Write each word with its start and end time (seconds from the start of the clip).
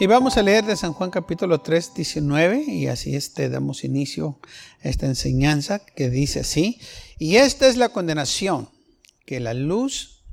Y 0.00 0.06
vamos 0.06 0.38
a 0.38 0.42
leer 0.42 0.64
de 0.64 0.76
San 0.76 0.94
Juan 0.94 1.10
capítulo 1.10 1.60
3, 1.60 1.92
19, 1.92 2.64
y 2.66 2.86
así 2.86 3.14
este, 3.14 3.50
damos 3.50 3.84
inicio 3.84 4.40
a 4.82 4.88
esta 4.88 5.04
enseñanza 5.04 5.80
que 5.80 6.08
dice 6.08 6.40
así, 6.40 6.80
y 7.18 7.36
esta 7.36 7.68
es 7.68 7.76
la 7.76 7.90
condenación, 7.90 8.70
que 9.26 9.40
la 9.40 9.52
luz 9.52 10.24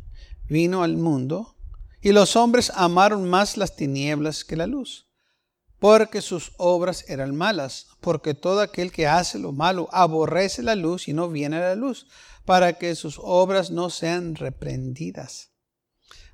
vino 0.47 0.83
al 0.83 0.95
mundo, 0.95 1.57
y 2.01 2.13
los 2.13 2.37
hombres 2.37 2.71
amaron 2.75 3.29
más 3.29 3.57
las 3.57 3.75
tinieblas 3.75 4.45
que 4.45 4.55
la 4.55 4.67
luz, 4.67 5.09
porque 5.79 6.21
sus 6.21 6.53
obras 6.55 7.03
eran 7.09 7.35
malas, 7.35 7.87
porque 7.99 8.33
todo 8.33 8.61
aquel 8.61 8.93
que 8.93 9.05
hace 9.05 9.37
lo 9.37 9.51
malo 9.51 9.89
aborrece 9.91 10.63
la 10.63 10.75
luz 10.75 11.09
y 11.09 11.13
no 11.13 11.27
viene 11.27 11.57
a 11.57 11.59
la 11.59 11.75
luz, 11.75 12.07
para 12.45 12.77
que 12.77 12.95
sus 12.95 13.19
obras 13.21 13.69
no 13.69 13.89
sean 13.89 14.35
reprendidas. 14.35 15.56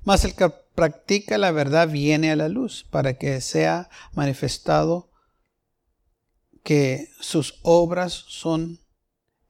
Mas 0.04 0.24
el 0.24 0.34
que 0.34 0.50
practica 0.74 1.38
la 1.38 1.50
verdad 1.50 1.88
viene 1.88 2.30
a 2.30 2.36
la 2.36 2.48
luz 2.48 2.86
para 2.90 3.14
que 3.14 3.40
sea 3.40 3.88
manifestado 4.12 5.10
que 6.62 7.08
sus 7.20 7.58
obras 7.62 8.24
son 8.28 8.80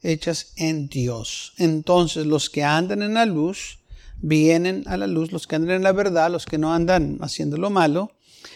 hechas 0.01 0.53
en 0.57 0.89
Dios. 0.89 1.55
Entonces 1.59 2.27
los 2.27 2.51
que 2.51 2.63
andan 2.63 3.03
en 3.03 3.15
la 3.15 3.27
luz 3.27 3.81
vienen 4.19 4.85
a 4.87 4.97
la 4.97 5.07
luz, 5.07 5.33
los 5.33 5.47
que 5.47 5.57
andan 5.57 5.77
en 5.77 5.83
la 5.83 5.93
verdad, 5.93 6.31
los 6.31 6.47
que 6.47 6.59
no 6.59 6.73
andan 6.75 7.19
haciendo 7.21 7.57
lo 7.57 7.71
malo, 7.71 8.13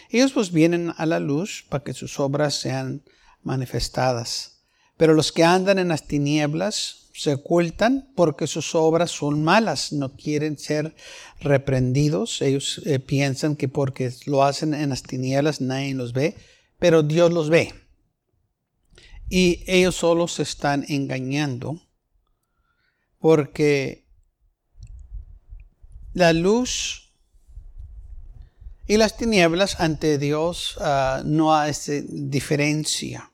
ellos 0.09 0.31
pues 0.33 0.51
vienen 0.51 0.93
a 0.97 1.05
la 1.05 1.19
luz 1.19 1.65
para 1.69 1.83
que 1.83 1.93
sus 1.93 2.19
obras 2.19 2.55
sean 2.55 3.03
manifestadas. 3.43 4.59
Pero 4.97 5.13
los 5.13 5.31
que 5.31 5.43
andan 5.43 5.79
en 5.79 5.87
las 5.87 6.07
tinieblas 6.07 6.98
se 7.13 7.33
ocultan 7.33 8.11
porque 8.15 8.47
sus 8.47 8.75
obras 8.75 9.11
son 9.11 9.43
malas, 9.43 9.91
no 9.91 10.15
quieren 10.15 10.57
ser 10.57 10.95
reprendidos. 11.41 12.41
Ellos 12.41 12.81
eh, 12.85 12.99
piensan 12.99 13.55
que 13.55 13.67
porque 13.67 14.11
lo 14.25 14.43
hacen 14.43 14.73
en 14.73 14.89
las 14.89 15.03
tinieblas 15.03 15.61
nadie 15.61 15.93
los 15.93 16.13
ve, 16.13 16.35
pero 16.77 17.03
Dios 17.03 17.31
los 17.31 17.49
ve. 17.49 17.73
Y 19.29 19.63
ellos 19.67 19.95
solo 19.95 20.27
se 20.27 20.43
están 20.43 20.85
engañando 20.87 21.81
porque 23.19 24.07
la 26.13 26.33
luz 26.33 27.13
y 28.87 28.97
las 28.97 29.17
tinieblas 29.17 29.79
ante 29.79 30.17
Dios 30.17 30.75
ah, 30.79 31.21
no 31.23 31.53
hay 31.53 31.73
diferencia. 32.07 33.31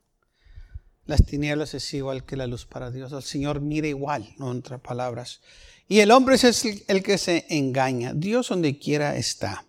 Las 1.06 1.23
tinieblas 1.23 1.75
es 1.75 1.94
igual 1.94 2.25
que 2.25 2.36
la 2.36 2.48
luz 2.48 2.66
para 2.66 2.89
Dios. 2.89 3.11
El 3.11 3.22
Señor 3.22 3.61
mira 3.61 3.88
igual, 3.88 4.34
no 4.38 4.52
en 4.52 4.58
otras 4.58 4.81
palabras. 4.81 5.42
Y 5.88 6.00
el 6.00 6.09
hombre 6.09 6.36
es 6.36 6.66
el, 6.88 7.03
que 7.03 7.20
se 7.20 7.45
engaña. 7.50 8.14
Dios 8.16 8.50
donde 8.50 8.80
quiera 8.80 9.16
está. 9.16 9.66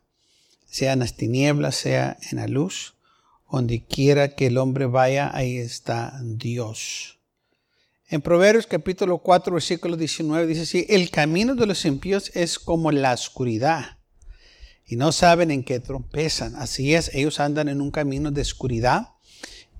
Sea 0.66 0.94
en 0.94 1.00
las 1.00 1.16
tinieblas, 1.16 1.74
sea 1.74 2.16
en 2.30 2.38
la 2.38 2.48
luz. 2.48 2.94
Donde 3.52 3.84
quiera 3.84 4.34
que 4.34 4.46
el 4.46 4.56
hombre 4.56 4.86
vaya, 4.86 5.30
ahí 5.34 5.58
está 5.58 6.18
Dios. 6.22 7.18
En 8.08 8.22
Proverbios 8.22 8.66
capítulo 8.66 9.18
4, 9.18 9.52
versículo 9.52 9.96
19 9.96 10.46
dice 10.46 10.62
así, 10.62 10.86
el 10.88 11.10
camino 11.10 11.54
de 11.54 11.66
los 11.66 11.84
impíos 11.84 12.30
es 12.34 12.58
como 12.58 12.92
la 12.92 13.12
oscuridad 13.12 13.98
y 14.86 14.96
no 14.96 15.12
saben 15.12 15.50
en 15.50 15.64
qué 15.64 15.80
trompezan. 15.80 16.54
Así 16.54 16.94
es, 16.94 17.12
ellos 17.14 17.40
andan 17.40 17.68
en 17.68 17.80
un 17.80 17.90
camino 17.90 18.30
de 18.30 18.42
oscuridad 18.42 19.15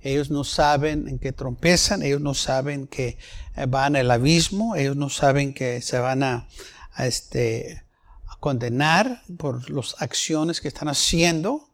ellos 0.07 0.29
no 0.29 0.43
saben 0.43 1.07
en 1.07 1.19
qué 1.19 1.33
trompezan, 1.33 2.01
ellos 2.01 2.21
no 2.21 2.33
saben 2.33 2.87
que 2.87 3.17
eh, 3.55 3.65
van 3.67 3.95
al 3.95 4.09
abismo, 4.09 4.75
ellos 4.75 4.95
no 4.95 5.09
saben 5.09 5.53
que 5.53 5.81
se 5.81 5.99
van 5.99 6.23
a, 6.23 6.47
este, 6.97 7.83
condenar 8.39 9.23
por 9.37 9.69
las 9.69 9.95
acciones 9.99 10.61
que 10.61 10.67
están 10.67 10.87
haciendo, 10.87 11.69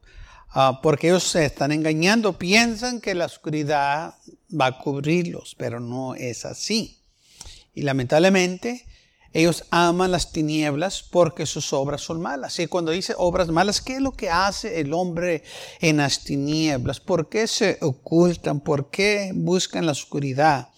ah, 0.49 0.79
porque 0.81 1.09
ellos 1.09 1.23
se 1.23 1.45
están 1.45 1.71
engañando, 1.71 2.37
piensan 2.37 2.99
que 2.99 3.13
la 3.13 3.25
oscuridad 3.25 4.15
va 4.49 4.65
a 4.67 4.77
cubrirlos, 4.79 5.55
pero 5.57 5.79
no 5.79 6.15
es 6.15 6.45
así. 6.45 6.99
Y 7.73 7.83
lamentablemente 7.83 8.85
ellos 9.33 9.65
aman 9.71 10.11
las 10.11 10.31
tinieblas 10.31 11.01
porque 11.01 11.47
sus 11.47 11.73
obras 11.73 12.01
son 12.01 12.21
malas. 12.21 12.59
Y 12.59 12.67
cuando 12.67 12.91
dice 12.91 13.15
obras 13.17 13.49
malas, 13.49 13.81
¿qué 13.81 13.95
es 13.95 14.01
lo 14.01 14.11
que 14.11 14.29
hace 14.29 14.79
el 14.79 14.93
hombre 14.93 15.43
en 15.81 15.97
las 15.97 16.23
tinieblas? 16.23 16.99
¿Por 16.99 17.29
qué 17.29 17.47
se 17.47 17.79
ocultan? 17.81 18.59
¿Por 18.59 18.91
qué 18.91 19.31
buscan 19.33 19.87
la 19.87 19.91
oscuridad? 19.93 20.69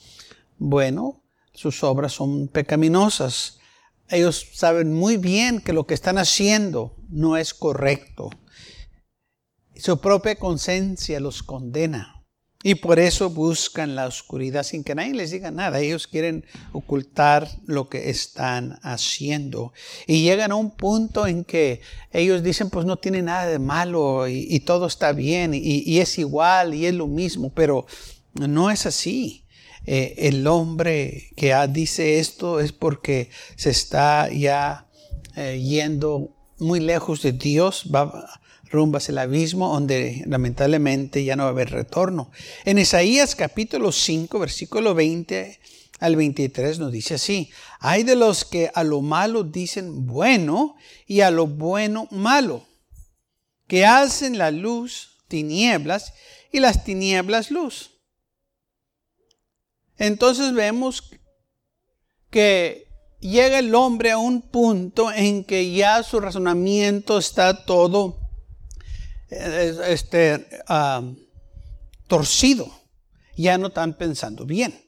Bueno, 0.57 1.21
sus 1.53 1.83
obras 1.83 2.13
son 2.13 2.47
pecaminosas. 2.47 3.59
Ellos 4.07 4.47
saben 4.53 4.93
muy 4.93 5.17
bien 5.17 5.59
que 5.59 5.73
lo 5.73 5.85
que 5.85 5.93
están 5.93 6.17
haciendo 6.17 6.95
no 7.09 7.35
es 7.35 7.53
correcto. 7.53 8.29
Su 9.75 9.99
propia 9.99 10.35
conciencia 10.37 11.19
los 11.19 11.43
condena. 11.43 12.14
Y 12.67 12.73
por 12.73 12.97
eso 12.97 13.29
buscan 13.29 13.93
la 13.93 14.07
oscuridad 14.07 14.63
sin 14.63 14.83
que 14.83 14.95
nadie 14.95 15.13
les 15.13 15.29
diga 15.29 15.51
nada. 15.51 15.79
Ellos 15.79 16.07
quieren 16.07 16.43
ocultar 16.71 17.47
lo 17.67 17.89
que 17.89 18.09
están 18.09 18.79
haciendo. 18.81 19.71
Y 20.07 20.23
llegan 20.23 20.51
a 20.51 20.55
un 20.55 20.71
punto 20.71 21.27
en 21.27 21.43
que 21.43 21.81
ellos 22.11 22.41
dicen, 22.41 22.71
pues 22.71 22.87
no 22.87 22.97
tiene 22.97 23.21
nada 23.21 23.45
de 23.45 23.59
malo 23.59 24.27
y, 24.27 24.59
todo 24.61 24.87
está 24.87 25.11
bien 25.11 25.51
y, 25.53 25.99
es 25.99 26.17
igual 26.17 26.73
y 26.73 26.87
es 26.87 26.95
lo 26.95 27.05
mismo. 27.05 27.51
Pero 27.53 27.85
no 28.33 28.71
es 28.71 28.87
así. 28.87 29.45
Eh, 29.85 30.15
el 30.17 30.47
hombre 30.47 31.29
que 31.35 31.55
dice 31.69 32.17
esto 32.17 32.59
es 32.59 32.71
porque 32.71 33.29
se 33.57 33.69
está 33.69 34.27
ya 34.31 34.87
eh, 35.35 35.61
yendo 35.63 36.35
muy 36.57 36.79
lejos 36.79 37.21
de 37.21 37.31
Dios. 37.31 37.91
Va, 37.93 38.41
rumbo 38.75 38.97
hacia 38.97 39.13
el 39.13 39.17
abismo 39.17 39.73
donde 39.73 40.23
lamentablemente 40.27 41.23
ya 41.23 41.35
no 41.35 41.43
va 41.43 41.49
a 41.49 41.51
haber 41.51 41.71
retorno. 41.71 42.31
En 42.65 42.77
Isaías 42.77 43.35
capítulo 43.35 43.91
5, 43.91 44.37
versículo 44.37 44.93
20 44.93 45.59
al 45.99 46.15
23 46.15 46.79
nos 46.79 46.91
dice 46.91 47.15
así, 47.15 47.49
hay 47.79 48.03
de 48.03 48.15
los 48.15 48.45
que 48.45 48.69
a 48.73 48.83
lo 48.83 49.01
malo 49.01 49.43
dicen 49.43 50.05
bueno 50.05 50.75
y 51.07 51.21
a 51.21 51.31
lo 51.31 51.47
bueno 51.47 52.07
malo, 52.11 52.67
que 53.67 53.85
hacen 53.85 54.37
la 54.37 54.51
luz 54.51 55.17
tinieblas 55.27 56.13
y 56.51 56.59
las 56.59 56.83
tinieblas 56.83 57.49
luz. 57.49 57.91
Entonces 59.97 60.53
vemos 60.53 61.09
que 62.29 62.87
llega 63.19 63.59
el 63.59 63.73
hombre 63.73 64.11
a 64.11 64.17
un 64.17 64.41
punto 64.41 65.11
en 65.11 65.43
que 65.43 65.71
ya 65.71 66.03
su 66.03 66.19
razonamiento 66.19 67.17
está 67.17 67.65
todo 67.65 68.24
este, 69.29 70.47
torcido. 72.07 72.71
Ya 73.37 73.57
no 73.57 73.67
están 73.67 73.93
pensando 73.93 74.45
bien. 74.45 74.85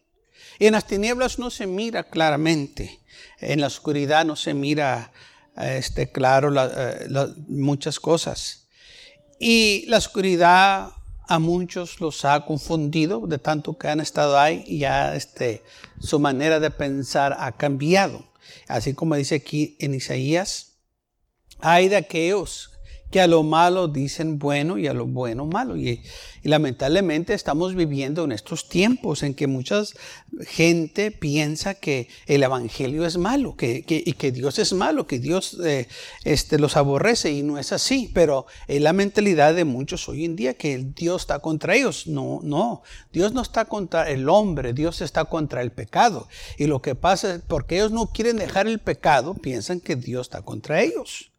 En 0.59 0.73
las 0.73 0.87
tinieblas 0.87 1.37
no 1.37 1.49
se 1.49 1.67
mira 1.67 2.03
claramente. 2.03 2.99
En 3.39 3.61
la 3.61 3.67
oscuridad 3.67 4.25
no 4.25 4.35
se 4.35 4.53
mira 4.53 5.11
este, 5.57 6.11
claro 6.11 6.51
eh, 6.55 7.07
muchas 7.47 7.99
cosas. 7.99 8.67
Y 9.39 9.85
la 9.87 9.97
oscuridad 9.97 10.91
a 11.27 11.39
muchos 11.39 11.99
los 11.99 12.23
ha 12.25 12.45
confundido 12.45 13.27
de 13.27 13.37
tanto 13.37 13.77
que 13.77 13.89
han 13.89 13.99
estado 13.99 14.39
ahí 14.39 14.63
y 14.65 14.79
ya 14.79 15.15
este, 15.15 15.63
su 15.99 16.19
manera 16.19 16.59
de 16.59 16.71
pensar 16.71 17.35
ha 17.37 17.51
cambiado. 17.51 18.25
Así 18.67 18.93
como 18.93 19.15
dice 19.15 19.35
aquí 19.35 19.75
en 19.79 19.93
Isaías, 19.93 20.77
hay 21.59 21.89
de 21.89 21.97
aquellos 21.97 22.71
que 23.11 23.21
a 23.21 23.27
lo 23.27 23.43
malo 23.43 23.87
dicen 23.87 24.37
bueno 24.37 24.77
y 24.77 24.87
a 24.87 24.93
lo 24.93 25.05
bueno 25.05 25.45
malo. 25.45 25.77
Y, 25.77 26.01
lamentablemente 26.43 27.33
estamos 27.33 27.75
viviendo 27.75 28.23
en 28.23 28.31
estos 28.31 28.69
tiempos 28.69 29.21
en 29.21 29.33
que 29.33 29.47
mucha 29.47 29.83
gente 30.45 31.11
piensa 31.11 31.73
que 31.73 32.07
el 32.25 32.41
Evangelio 32.41 33.05
es 33.05 33.17
malo, 33.17 33.57
que, 33.57 33.83
y 33.85 34.13
que 34.13 34.31
Dios 34.31 34.57
es 34.57 34.71
malo, 34.71 35.07
que 35.07 35.19
Dios 35.19 35.57
eh, 35.65 35.87
este, 36.23 36.57
los 36.57 36.77
aborrece 36.77 37.31
y 37.31 37.43
no 37.43 37.57
es 37.57 37.73
así. 37.73 38.09
Pero 38.13 38.45
es 38.67 38.81
la 38.81 38.93
mentalidad 38.93 39.55
de 39.55 39.65
muchos 39.65 40.07
hoy 40.07 40.23
en 40.23 40.37
día 40.37 40.53
que 40.53 40.77
Dios 40.77 41.23
está 41.23 41.39
contra 41.39 41.75
ellos. 41.75 42.07
No, 42.07 42.39
no, 42.43 42.81
Dios 43.11 43.33
no 43.33 43.41
está 43.41 43.65
contra 43.65 44.09
el 44.09 44.29
hombre, 44.29 44.73
Dios 44.73 45.01
está 45.01 45.25
contra 45.25 45.61
el 45.61 45.71
pecado. 45.71 46.29
Y 46.57 46.67
lo 46.67 46.81
que 46.81 46.95
pasa 46.95 47.35
es 47.35 47.41
porque 47.41 47.75
ellos 47.75 47.91
no 47.91 48.07
quieren 48.07 48.37
dejar 48.37 48.67
el 48.67 48.79
pecado, 48.79 49.33
piensan 49.33 49.81
que 49.81 49.97
Dios 49.97 50.27
está 50.27 50.41
contra 50.43 50.81
ellos. 50.81 51.31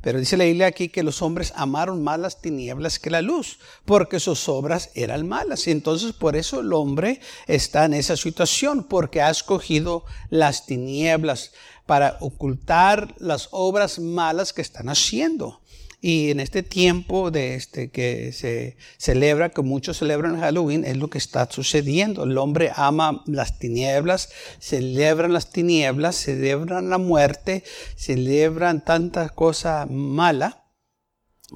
Pero 0.00 0.18
dice 0.18 0.36
la 0.36 0.44
Biblia 0.44 0.66
aquí 0.66 0.88
que 0.88 1.02
los 1.02 1.20
hombres 1.20 1.52
amaron 1.56 2.02
más 2.02 2.18
las 2.18 2.40
tinieblas 2.40 2.98
que 2.98 3.10
la 3.10 3.20
luz, 3.20 3.58
porque 3.84 4.18
sus 4.18 4.48
obras 4.48 4.90
eran 4.94 5.28
malas. 5.28 5.66
Y 5.66 5.70
entonces 5.70 6.12
por 6.12 6.36
eso 6.36 6.60
el 6.60 6.72
hombre 6.72 7.20
está 7.46 7.84
en 7.84 7.94
esa 7.94 8.16
situación, 8.16 8.84
porque 8.84 9.20
ha 9.20 9.30
escogido 9.30 10.04
las 10.30 10.64
tinieblas 10.66 11.52
para 11.86 12.16
ocultar 12.20 13.14
las 13.18 13.48
obras 13.50 13.98
malas 13.98 14.52
que 14.52 14.62
están 14.62 14.88
haciendo. 14.88 15.60
Y 16.02 16.30
en 16.30 16.40
este 16.40 16.62
tiempo 16.62 17.30
de 17.30 17.54
este 17.56 17.90
que 17.90 18.32
se 18.32 18.78
celebra, 18.96 19.50
que 19.50 19.60
muchos 19.60 19.98
celebran 19.98 20.40
Halloween, 20.40 20.84
es 20.84 20.96
lo 20.96 21.10
que 21.10 21.18
está 21.18 21.46
sucediendo. 21.50 22.24
El 22.24 22.38
hombre 22.38 22.72
ama 22.74 23.22
las 23.26 23.58
tinieblas, 23.58 24.30
celebran 24.58 25.34
las 25.34 25.50
tinieblas, 25.50 26.16
celebran 26.16 26.88
la 26.88 26.96
muerte, 26.96 27.64
celebran 27.96 28.82
tanta 28.82 29.28
cosa 29.28 29.86
mala, 29.90 30.64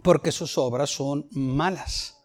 porque 0.03 0.31
sus 0.31 0.59
obras 0.59 0.91
son 0.91 1.27
malas. 1.31 2.17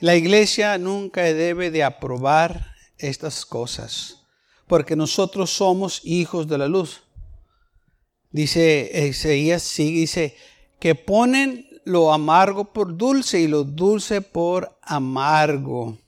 La 0.00 0.16
iglesia 0.16 0.78
nunca 0.78 1.24
debe 1.24 1.70
de 1.70 1.84
aprobar 1.84 2.74
estas 2.96 3.44
cosas, 3.44 4.22
porque 4.66 4.96
nosotros 4.96 5.50
somos 5.50 6.00
hijos 6.04 6.48
de 6.48 6.56
la 6.56 6.68
luz. 6.68 7.02
Dice 8.30 8.90
Isaías, 9.10 9.62
sí, 9.62 9.92
dice, 9.92 10.36
que 10.80 10.94
ponen 10.94 11.68
lo 11.84 12.12
amargo 12.12 12.72
por 12.72 12.96
dulce 12.96 13.40
y 13.40 13.48
lo 13.48 13.64
dulce 13.64 14.20
por 14.22 14.78
amargo. 14.82 15.98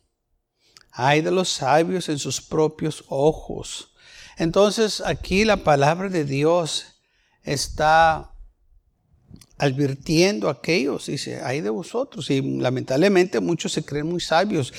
Hay 0.90 1.22
de 1.22 1.30
los 1.30 1.48
sabios 1.48 2.08
en 2.08 2.18
sus 2.18 2.40
propios 2.40 3.04
ojos. 3.08 3.94
Entonces 4.36 5.02
aquí 5.04 5.44
la 5.44 5.58
palabra 5.58 6.08
de 6.08 6.24
Dios 6.24 6.86
está 7.42 8.32
advirtiendo 9.58 10.48
a 10.48 10.52
aquellos, 10.52 11.06
dice, 11.06 11.40
hay 11.42 11.60
de 11.60 11.70
vosotros. 11.70 12.28
Y 12.30 12.42
lamentablemente 12.42 13.40
muchos 13.40 13.72
se 13.72 13.84
creen 13.84 14.08
muy 14.08 14.20
sabios, 14.20 14.72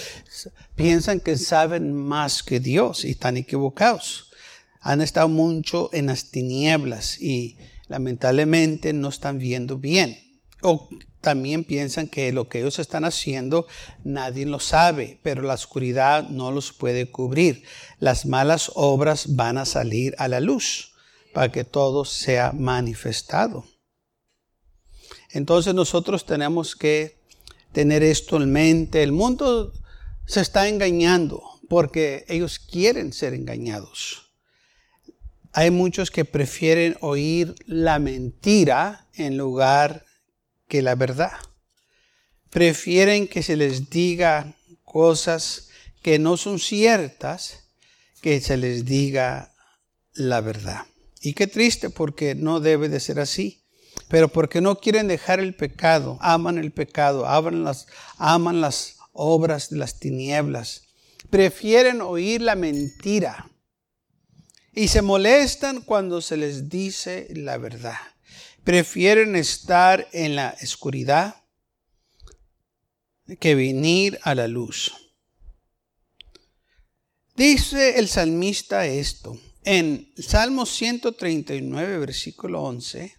piensan 0.75 1.19
que 1.19 1.38
saben 1.38 1.94
más 1.94 2.44
que 2.44 2.60
Dios 2.60 3.06
y 3.06 3.12
están 3.12 3.38
equivocados. 3.38 4.31
Han 4.81 5.01
estado 5.01 5.30
mucho 5.30 5.89
en 5.94 6.07
las 6.07 6.31
tinieblas 6.31 7.22
y 7.22 7.57
lamentablemente 7.88 8.94
no 8.94 9.10
están 9.10 9.40
viendo 9.40 9.78
bien. 9.78 10.18
O 10.62 10.90
también 11.22 11.64
piensan 11.64 12.08
que 12.08 12.32
lo 12.32 12.48
que 12.48 12.60
ellos 12.60 12.80
están 12.80 13.06
haciendo 13.06 13.66
nadie 14.04 14.46
lo 14.46 14.60
sabe, 14.60 15.20
pero 15.24 15.42
la 15.42 15.54
oscuridad 15.54 16.30
no 16.30 16.52
los 16.52 16.74
puede 16.74 17.10
cubrir. 17.10 17.64
Las 18.00 18.26
malas 18.26 18.72
obras 18.76 19.36
van 19.36 19.58
a 19.58 19.66
salir 19.66 20.16
a 20.18 20.28
la 20.28 20.40
luz 20.40 20.94
para 21.34 21.52
que 21.52 21.64
todo 21.64 22.06
sea 22.06 22.52
manifestado. 22.52 23.66
Entonces 25.32 25.74
nosotros 25.74 26.26
tenemos 26.26 26.76
que 26.76 27.24
tener 27.72 28.04
esto 28.04 28.38
en 28.38 28.52
mente. 28.52 29.02
El 29.02 29.12
mundo 29.12 29.74
se 30.26 30.42
está 30.42 30.68
engañando 30.68 31.42
porque 31.70 32.26
ellos 32.28 32.60
quieren 32.60 33.14
ser 33.14 33.34
engañados. 33.34 34.23
Hay 35.56 35.70
muchos 35.70 36.10
que 36.10 36.26
prefieren 36.26 36.98
oír 37.00 37.54
la 37.68 38.00
mentira 38.00 39.08
en 39.14 39.38
lugar 39.38 40.04
que 40.68 40.82
la 40.82 40.96
verdad. 40.96 41.34
Prefieren 42.50 43.28
que 43.28 43.44
se 43.44 43.56
les 43.56 43.92
diga 43.92 44.56
cosas 44.84 45.70
que 46.02 46.18
no 46.18 46.38
son 46.38 46.58
ciertas, 46.58 47.70
que 48.20 48.42
se 48.42 48.58
les 48.58 48.84
diga 48.86 49.54
la 50.14 50.42
verdad. 50.42 50.88
Y 51.22 51.34
qué 51.34 51.46
triste 51.46 51.92
porque 51.92 52.34
no 52.34 52.60
debe 52.60 52.90
de 52.90 53.00
ser 53.00 53.20
así. 53.20 53.64
Pero 54.08 54.30
porque 54.30 54.60
no 54.60 54.80
quieren 54.80 55.08
dejar 55.08 55.40
el 55.40 55.54
pecado, 55.54 56.18
aman 56.20 56.58
el 56.58 56.72
pecado, 56.72 57.28
aman 57.28 57.64
las, 57.64 57.86
aman 58.18 58.60
las 58.60 58.98
obras 59.12 59.70
de 59.70 59.78
las 59.78 60.00
tinieblas. 60.00 60.82
Prefieren 61.30 62.02
oír 62.02 62.42
la 62.42 62.56
mentira 62.56 63.53
y 64.75 64.88
se 64.88 65.02
molestan 65.02 65.81
cuando 65.81 66.22
se 66.22 66.38
les 66.38 66.70
dice 66.70 67.28
la 67.36 67.58
verdad. 67.58 68.00
Prefieren 68.64 69.36
estar 69.36 70.08
en 70.14 70.36
la 70.36 70.56
oscuridad 70.62 71.44
que 73.40 73.56
venir 73.56 74.20
a 74.24 74.36
la 74.36 74.48
luz. 74.48 74.94
Dice 77.36 78.00
el 78.00 78.08
salmista 78.08 78.86
esto 78.86 79.40
en 79.64 80.12
Salmo 80.18 80.66
139, 80.66 81.98
versículo 81.98 82.64
11. 82.64 83.16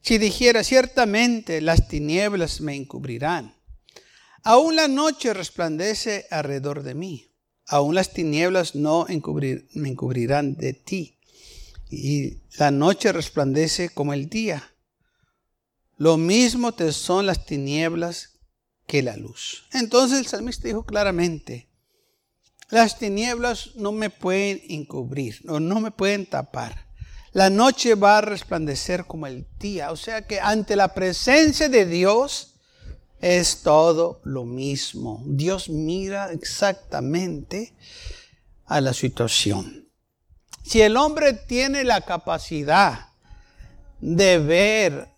Si 0.00 0.18
dijera 0.18 0.64
ciertamente 0.64 1.60
las 1.60 1.88
tinieblas 1.88 2.60
me 2.60 2.74
encubrirán, 2.74 3.56
aún 4.42 4.76
la 4.76 4.88
noche 4.88 5.34
resplandece 5.34 6.26
alrededor 6.30 6.82
de 6.82 6.94
mí 6.94 7.27
aún 7.68 7.94
las 7.94 8.12
tinieblas 8.12 8.74
no 8.74 9.06
me 9.08 9.88
encubrirán 9.88 10.56
de 10.56 10.72
ti. 10.72 11.18
Y 11.90 12.38
la 12.58 12.70
noche 12.70 13.12
resplandece 13.12 13.90
como 13.90 14.12
el 14.12 14.28
día. 14.28 14.74
Lo 15.96 16.16
mismo 16.16 16.72
te 16.72 16.92
son 16.92 17.26
las 17.26 17.46
tinieblas 17.46 18.40
que 18.86 19.02
la 19.02 19.16
luz. 19.16 19.64
Entonces 19.72 20.18
el 20.18 20.26
salmista 20.26 20.68
dijo 20.68 20.84
claramente, 20.84 21.68
las 22.70 22.98
tinieblas 22.98 23.74
no 23.76 23.92
me 23.92 24.10
pueden 24.10 24.60
encubrir, 24.68 25.42
o 25.48 25.60
no 25.60 25.80
me 25.80 25.90
pueden 25.90 26.26
tapar. 26.26 26.88
La 27.32 27.50
noche 27.50 27.94
va 27.94 28.18
a 28.18 28.22
resplandecer 28.22 29.04
como 29.06 29.26
el 29.26 29.46
día. 29.58 29.92
O 29.92 29.96
sea 29.96 30.26
que 30.26 30.40
ante 30.40 30.76
la 30.76 30.94
presencia 30.94 31.68
de 31.68 31.86
Dios, 31.86 32.57
es 33.20 33.62
todo 33.62 34.20
lo 34.24 34.44
mismo. 34.44 35.22
Dios 35.26 35.68
mira 35.68 36.32
exactamente 36.32 37.74
a 38.66 38.80
la 38.80 38.92
situación. 38.92 39.88
Si 40.64 40.82
el 40.82 40.96
hombre 40.96 41.32
tiene 41.32 41.84
la 41.84 42.02
capacidad 42.02 43.08
de 44.00 44.38
ver 44.38 45.08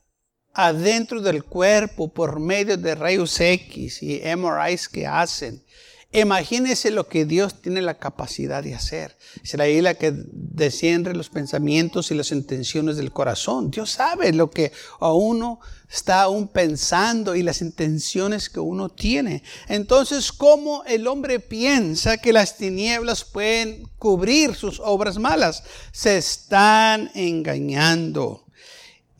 adentro 0.52 1.20
del 1.20 1.44
cuerpo 1.44 2.12
por 2.12 2.40
medio 2.40 2.76
de 2.76 2.94
rayos 2.94 3.38
X 3.40 4.02
y 4.02 4.20
MRIs 4.36 4.88
que 4.88 5.06
hacen, 5.06 5.64
Imagínese 6.12 6.90
lo 6.90 7.06
que 7.06 7.24
Dios 7.24 7.62
tiene 7.62 7.82
la 7.82 7.98
capacidad 7.98 8.64
de 8.64 8.74
hacer. 8.74 9.16
Será 9.44 9.64
ahí 9.64 9.80
la 9.80 9.94
que 9.94 10.12
desciende 10.12 11.14
los 11.14 11.28
pensamientos 11.28 12.10
y 12.10 12.16
las 12.16 12.32
intenciones 12.32 12.96
del 12.96 13.12
corazón. 13.12 13.70
Dios 13.70 13.90
sabe 13.90 14.32
lo 14.32 14.50
que 14.50 14.72
a 14.98 15.12
uno 15.12 15.60
está 15.88 16.22
aún 16.22 16.48
pensando 16.48 17.36
y 17.36 17.44
las 17.44 17.60
intenciones 17.60 18.50
que 18.50 18.58
uno 18.58 18.88
tiene. 18.88 19.44
Entonces, 19.68 20.32
¿cómo 20.32 20.82
el 20.84 21.06
hombre 21.06 21.38
piensa 21.38 22.16
que 22.16 22.32
las 22.32 22.56
tinieblas 22.56 23.22
pueden 23.22 23.88
cubrir 23.96 24.56
sus 24.56 24.80
obras 24.80 25.16
malas? 25.16 25.62
Se 25.92 26.18
están 26.18 27.12
engañando. 27.14 28.46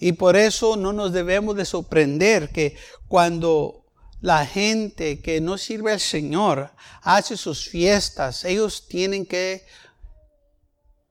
Y 0.00 0.12
por 0.12 0.36
eso 0.36 0.76
no 0.76 0.92
nos 0.92 1.12
debemos 1.12 1.54
de 1.54 1.64
sorprender 1.64 2.48
que 2.48 2.74
cuando 3.06 3.79
la 4.20 4.44
gente 4.44 5.20
que 5.20 5.40
no 5.40 5.56
sirve 5.56 5.92
al 5.92 6.00
Señor 6.00 6.72
hace 7.02 7.36
sus 7.36 7.68
fiestas, 7.68 8.44
ellos 8.44 8.86
tienen 8.86 9.24
que 9.24 9.64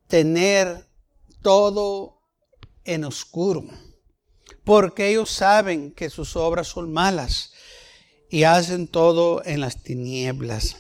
tener 0.08 0.88
todo 1.42 2.22
en 2.84 3.04
oscuro, 3.04 3.66
porque 4.64 5.10
ellos 5.10 5.30
saben 5.30 5.92
que 5.92 6.10
sus 6.10 6.36
obras 6.36 6.68
son 6.68 6.92
malas 6.92 7.54
y 8.30 8.44
hacen 8.44 8.88
todo 8.88 9.44
en 9.44 9.62
las 9.62 9.82
tinieblas. 9.82 10.78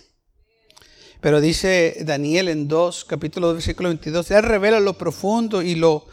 Pero 1.22 1.42
dice 1.42 1.98
Daniel 2.06 2.48
en 2.48 2.68
2, 2.68 3.06
capítulo 3.06 3.48
2, 3.48 3.56
versículo 3.56 3.90
22, 3.90 4.32
Él 4.32 4.44
revela 4.44 4.80
lo 4.80 4.98
profundo 4.98 5.62
y 5.62 5.76
lo 5.76 6.08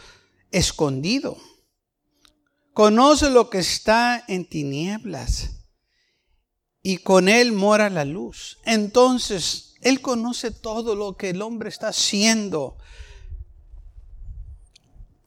escondido. 0.50 1.36
Conoce 2.72 3.30
lo 3.30 3.48
que 3.48 3.58
está 3.58 4.24
en 4.26 4.46
tinieblas 4.48 5.55
y 6.88 6.98
con 6.98 7.28
Él 7.28 7.50
mora 7.50 7.90
la 7.90 8.04
luz. 8.04 8.58
Entonces, 8.64 9.74
Él 9.80 10.00
conoce 10.00 10.52
todo 10.52 10.94
lo 10.94 11.16
que 11.16 11.30
el 11.30 11.42
hombre 11.42 11.68
está 11.68 11.88
haciendo, 11.88 12.78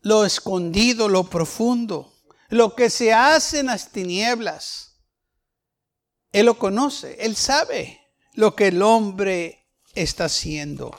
lo 0.02 0.24
escondido, 0.24 1.10
lo 1.10 1.26
profundo, 1.26 2.14
lo 2.48 2.76
que 2.76 2.90
se 2.90 3.12
hace 3.12 3.60
en 3.60 3.66
las 3.66 3.92
tinieblas. 3.92 5.02
Él 6.32 6.46
lo 6.46 6.58
conoce, 6.58 7.18
Él 7.20 7.36
sabe 7.36 8.00
lo 8.36 8.56
que 8.56 8.68
el 8.68 8.82
hombre 8.82 9.68
está 9.96 10.26
haciendo. 10.26 10.98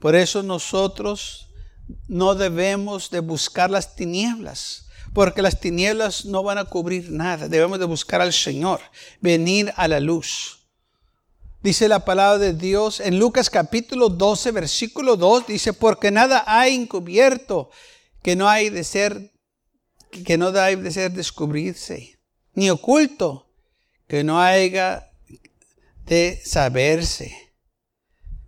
Por 0.00 0.16
eso 0.16 0.42
nosotros 0.42 1.50
no 2.06 2.34
debemos 2.34 3.10
de 3.10 3.20
buscar 3.20 3.70
las 3.70 3.94
tinieblas 3.94 4.87
porque 5.12 5.42
las 5.42 5.60
tinieblas 5.60 6.24
no 6.24 6.42
van 6.42 6.58
a 6.58 6.64
cubrir 6.64 7.10
nada. 7.10 7.48
Debemos 7.48 7.78
de 7.78 7.86
buscar 7.86 8.20
al 8.20 8.32
Señor, 8.32 8.80
venir 9.20 9.72
a 9.76 9.88
la 9.88 10.00
luz. 10.00 10.68
Dice 11.62 11.88
la 11.88 12.04
palabra 12.04 12.38
de 12.38 12.52
Dios 12.52 13.00
en 13.00 13.18
Lucas 13.18 13.50
capítulo 13.50 14.08
12, 14.08 14.52
versículo 14.52 15.16
2, 15.16 15.48
dice, 15.48 15.72
porque 15.72 16.10
nada 16.10 16.44
hay 16.46 16.74
encubierto 16.74 17.70
que 18.22 18.36
no 18.36 18.48
hay 18.48 18.70
de 18.70 18.84
ser 18.84 19.32
que 20.24 20.38
no 20.38 20.52
debe 20.52 20.90
ser 20.90 21.12
descubrirse, 21.12 22.18
ni 22.54 22.70
oculto 22.70 23.50
que 24.06 24.24
no 24.24 24.40
haya 24.40 25.10
de 26.06 26.40
saberse. 26.44 27.52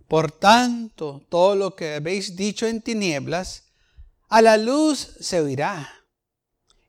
Por 0.07 0.31
tanto, 0.31 1.25
todo 1.29 1.55
lo 1.55 1.75
que 1.75 1.95
habéis 1.95 2.35
dicho 2.35 2.65
en 2.65 2.81
tinieblas, 2.81 3.71
a 4.27 4.41
la 4.41 4.57
luz 4.57 5.15
se 5.19 5.39
oirá. 5.39 6.00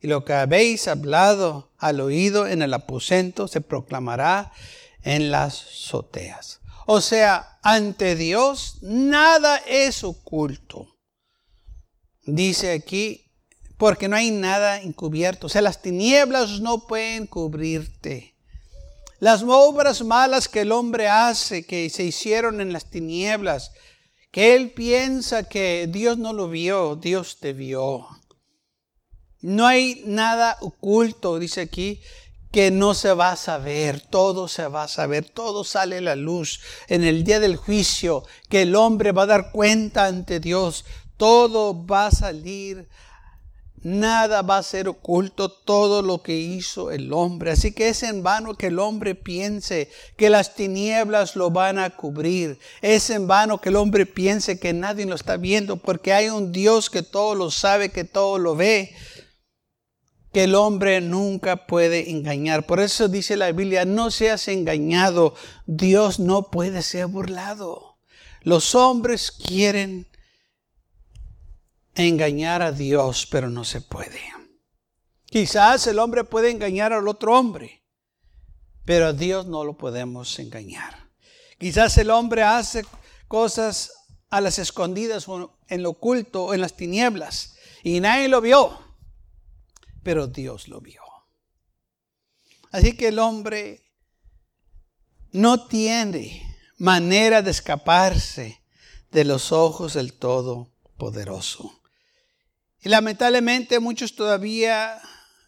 Y 0.02 0.08
lo 0.08 0.24
que 0.24 0.32
habéis 0.32 0.88
hablado 0.88 1.70
al 1.78 2.00
oído 2.00 2.48
en 2.48 2.60
el 2.60 2.74
aposento 2.74 3.46
se 3.46 3.60
proclamará 3.60 4.52
en 5.02 5.30
las 5.30 5.62
azoteas. 5.62 6.60
O 6.86 7.00
sea, 7.00 7.58
ante 7.62 8.16
Dios 8.16 8.78
nada 8.82 9.58
es 9.58 10.02
oculto. 10.02 10.96
Dice 12.24 12.72
aquí, 12.72 13.30
porque 13.78 14.08
no 14.08 14.16
hay 14.16 14.32
nada 14.32 14.80
encubierto. 14.80 15.46
O 15.46 15.50
sea, 15.50 15.62
las 15.62 15.82
tinieblas 15.82 16.60
no 16.60 16.86
pueden 16.86 17.26
cubrirte. 17.26 18.34
Las 19.20 19.44
obras 19.44 20.02
malas 20.02 20.48
que 20.48 20.62
el 20.62 20.72
hombre 20.72 21.08
hace, 21.08 21.64
que 21.64 21.88
se 21.90 22.02
hicieron 22.02 22.60
en 22.60 22.72
las 22.72 22.90
tinieblas, 22.90 23.70
que 24.32 24.56
él 24.56 24.70
piensa 24.72 25.44
que 25.44 25.88
Dios 25.88 26.18
no 26.18 26.32
lo 26.32 26.48
vio, 26.48 26.96
Dios 26.96 27.38
te 27.38 27.52
vio. 27.52 28.08
No 29.42 29.66
hay 29.66 30.02
nada 30.06 30.56
oculto, 30.60 31.38
dice 31.38 31.60
aquí, 31.62 32.00
que 32.50 32.70
no 32.70 32.94
se 32.94 33.12
va 33.12 33.32
a 33.32 33.36
saber, 33.36 34.00
todo 34.00 34.46
se 34.46 34.66
va 34.68 34.84
a 34.84 34.88
saber, 34.88 35.24
todo 35.24 35.64
sale 35.64 35.98
a 35.98 36.00
la 36.02 36.16
luz 36.16 36.60
en 36.88 37.02
el 37.02 37.24
día 37.24 37.40
del 37.40 37.56
juicio, 37.56 38.24
que 38.48 38.62
el 38.62 38.76
hombre 38.76 39.12
va 39.12 39.22
a 39.22 39.26
dar 39.26 39.50
cuenta 39.52 40.06
ante 40.06 40.38
Dios, 40.38 40.84
todo 41.16 41.86
va 41.86 42.06
a 42.06 42.10
salir 42.10 42.88
Nada 43.84 44.42
va 44.42 44.58
a 44.58 44.62
ser 44.62 44.86
oculto 44.86 45.50
todo 45.50 46.02
lo 46.02 46.22
que 46.22 46.36
hizo 46.36 46.92
el 46.92 47.12
hombre. 47.12 47.50
Así 47.50 47.72
que 47.72 47.88
es 47.88 48.04
en 48.04 48.22
vano 48.22 48.54
que 48.54 48.68
el 48.68 48.78
hombre 48.78 49.16
piense 49.16 49.90
que 50.16 50.30
las 50.30 50.54
tinieblas 50.54 51.34
lo 51.34 51.50
van 51.50 51.80
a 51.80 51.90
cubrir. 51.90 52.60
Es 52.80 53.10
en 53.10 53.26
vano 53.26 53.60
que 53.60 53.70
el 53.70 53.76
hombre 53.76 54.06
piense 54.06 54.60
que 54.60 54.72
nadie 54.72 55.04
lo 55.04 55.16
está 55.16 55.36
viendo 55.36 55.78
porque 55.78 56.12
hay 56.12 56.28
un 56.28 56.52
Dios 56.52 56.90
que 56.90 57.02
todo 57.02 57.34
lo 57.34 57.50
sabe, 57.50 57.90
que 57.90 58.04
todo 58.04 58.38
lo 58.38 58.54
ve. 58.54 58.94
Que 60.32 60.44
el 60.44 60.54
hombre 60.54 61.00
nunca 61.00 61.66
puede 61.66 62.10
engañar. 62.10 62.66
Por 62.66 62.80
eso 62.80 63.08
dice 63.08 63.36
la 63.36 63.52
Biblia, 63.52 63.84
no 63.84 64.10
seas 64.10 64.48
engañado. 64.48 65.34
Dios 65.66 66.18
no 66.18 66.50
puede 66.50 66.82
ser 66.82 67.06
burlado. 67.06 67.98
Los 68.42 68.74
hombres 68.74 69.30
quieren 69.30 70.08
engañar 71.94 72.62
a 72.62 72.72
Dios, 72.72 73.26
pero 73.30 73.50
no 73.50 73.64
se 73.64 73.80
puede. 73.80 74.20
Quizás 75.26 75.86
el 75.86 75.98
hombre 75.98 76.24
puede 76.24 76.50
engañar 76.50 76.92
al 76.92 77.08
otro 77.08 77.38
hombre, 77.38 77.82
pero 78.84 79.06
a 79.06 79.12
Dios 79.12 79.46
no 79.46 79.64
lo 79.64 79.78
podemos 79.78 80.38
engañar. 80.38 81.10
Quizás 81.58 81.96
el 81.98 82.10
hombre 82.10 82.42
hace 82.42 82.84
cosas 83.28 83.92
a 84.28 84.40
las 84.40 84.58
escondidas 84.58 85.28
o 85.28 85.58
en 85.68 85.82
lo 85.82 85.90
oculto 85.90 86.44
o 86.44 86.54
en 86.54 86.60
las 86.60 86.74
tinieblas 86.74 87.54
y 87.82 88.00
nadie 88.00 88.28
lo 88.28 88.40
vio, 88.40 88.78
pero 90.02 90.26
Dios 90.26 90.68
lo 90.68 90.80
vio. 90.80 91.02
Así 92.70 92.96
que 92.96 93.08
el 93.08 93.18
hombre 93.18 93.82
no 95.32 95.66
tiene 95.66 96.56
manera 96.78 97.42
de 97.42 97.50
escaparse 97.50 98.62
de 99.10 99.24
los 99.24 99.52
ojos 99.52 99.94
del 99.94 100.14
Todopoderoso. 100.14 101.80
Y 102.80 102.88
lamentablemente 102.88 103.78
muchos 103.78 104.16
todavía 104.16 105.00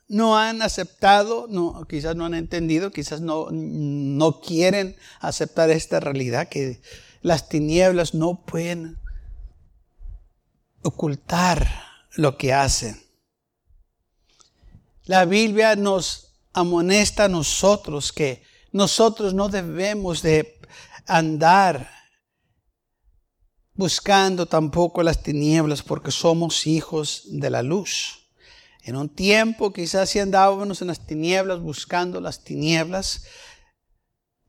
no 0.07 0.39
han 0.39 0.63
aceptado, 0.63 1.49
quizás 1.89 2.15
no 2.15 2.27
han 2.27 2.35
entendido, 2.35 2.91
quizás 2.91 3.21
no, 3.21 3.49
no 3.51 4.41
quieren 4.41 4.97
aceptar 5.21 5.71
esta 5.71 5.99
realidad, 5.99 6.49
que 6.49 6.81
las 7.23 7.49
tinieblas 7.49 8.15
no 8.15 8.45
pueden 8.45 8.99
ocultar 10.83 11.67
lo 12.13 12.37
que 12.37 12.53
hacen. 12.53 13.04
La 15.07 15.27
Biblia 15.27 15.77
nos 15.77 16.33
amonesta 16.55 17.25
a 17.25 17.29
nosotros 17.29 18.11
que 18.11 18.43
nosotros 18.73 19.35
no 19.35 19.51
debemos 19.51 20.23
de 20.23 20.59
andar 21.07 21.91
buscando 23.75 24.47
tampoco 24.47 25.03
las 25.03 25.23
tinieblas 25.23 25.83
porque 25.83 26.11
somos 26.11 26.67
hijos 26.67 27.25
de 27.27 27.51
la 27.51 27.63
luz. 27.63 28.31
En 28.83 28.97
un 28.97 29.11
tiempo 29.11 29.75
quizás 29.75 30.09
si 30.09 30.21
andábamos 30.21 30.81
en 30.81 30.89
las 30.89 31.07
tinieblas 31.07 31.61
buscando 31.61 32.19
las 32.21 32.43
tinieblas 32.43 33.25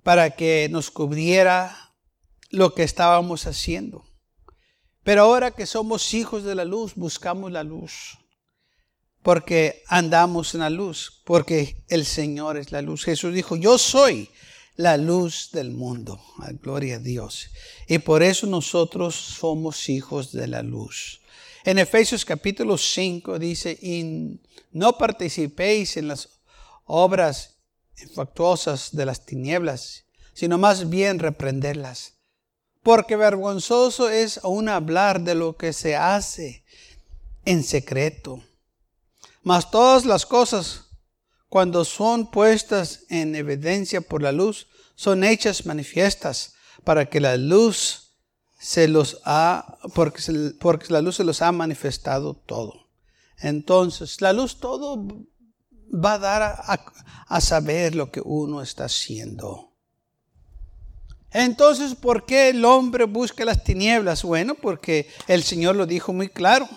para 0.03 0.29
que 0.31 0.69
nos 0.71 0.89
cubriera 0.89 1.93
lo 2.49 2.73
que 2.73 2.83
estábamos 2.83 3.45
haciendo. 3.45 4.05
Pero 5.03 5.23
ahora 5.23 5.51
que 5.51 5.65
somos 5.65 6.13
hijos 6.13 6.43
de 6.43 6.55
la 6.55 6.63
luz, 6.63 6.95
buscamos 6.95 7.51
la 7.51 7.63
luz. 7.63 8.17
Porque 9.25 9.81
andamos 9.87 10.53
en 10.53 10.59
la 10.59 10.69
luz, 10.69 11.23
porque 11.23 11.83
el 11.87 12.05
Señor 12.05 12.57
es 12.57 12.71
la 12.71 12.83
luz. 12.83 13.05
Jesús 13.05 13.33
dijo, 13.33 13.55
yo 13.55 13.79
soy 13.79 14.29
la 14.75 14.97
luz 14.97 15.49
del 15.51 15.71
mundo. 15.71 16.21
Gloria 16.61 16.97
a 16.97 16.99
Dios. 16.99 17.49
Y 17.87 17.97
por 17.97 18.21
eso 18.21 18.45
nosotros 18.45 19.15
somos 19.15 19.89
hijos 19.89 20.31
de 20.31 20.45
la 20.45 20.61
luz. 20.61 21.21
En 21.63 21.79
Efesios 21.79 22.23
capítulo 22.23 22.77
5 22.77 23.39
dice, 23.39 23.75
y 23.81 24.39
no 24.71 24.95
participéis 24.95 25.97
en 25.97 26.09
las 26.09 26.29
obras 26.85 27.55
infructuosas 27.99 28.95
de 28.95 29.07
las 29.07 29.25
tinieblas, 29.25 30.05
sino 30.35 30.59
más 30.59 30.87
bien 30.87 31.17
reprenderlas. 31.17 32.13
Porque 32.83 33.15
vergonzoso 33.15 34.07
es 34.07 34.37
aún 34.43 34.69
hablar 34.69 35.21
de 35.21 35.33
lo 35.33 35.57
que 35.57 35.73
se 35.73 35.95
hace 35.95 36.63
en 37.43 37.63
secreto. 37.63 38.43
Mas 39.45 39.69
todas 39.69 40.05
las 40.05 40.25
cosas 40.25 40.85
cuando 41.49 41.85
son 41.85 42.31
puestas 42.31 43.03
en 43.09 43.35
evidencia 43.35 44.01
por 44.01 44.23
la 44.23 44.31
luz, 44.31 44.67
son 44.95 45.23
hechas 45.23 45.67
manifiestas 45.67 46.55
para 46.83 47.05
que 47.05 47.21
la 47.21 47.37
luz 47.37 48.15
se 48.59 48.87
los 48.87 49.21
ha, 49.23 49.77
porque, 49.93 50.23
porque 50.59 50.91
la 50.91 51.01
luz 51.01 51.17
se 51.17 51.23
los 51.23 51.43
ha 51.43 51.51
manifestado 51.51 52.33
todo. 52.33 52.87
Entonces, 53.37 54.19
la 54.19 54.33
luz 54.33 54.59
todo 54.59 55.05
va 55.93 56.13
a 56.13 56.19
dar 56.19 56.41
a, 56.41 56.83
a 57.27 57.39
saber 57.39 57.93
lo 57.93 58.11
que 58.11 58.21
uno 58.25 58.63
está 58.63 58.85
haciendo. 58.85 59.75
Entonces, 61.29 61.93
¿por 61.93 62.25
qué 62.25 62.49
el 62.49 62.65
hombre 62.65 63.03
busca 63.03 63.45
las 63.45 63.63
tinieblas? 63.63 64.23
Bueno, 64.23 64.55
porque 64.55 65.07
el 65.27 65.43
Señor 65.43 65.75
lo 65.75 65.85
dijo 65.85 66.13
muy 66.13 66.29
claro 66.29 66.67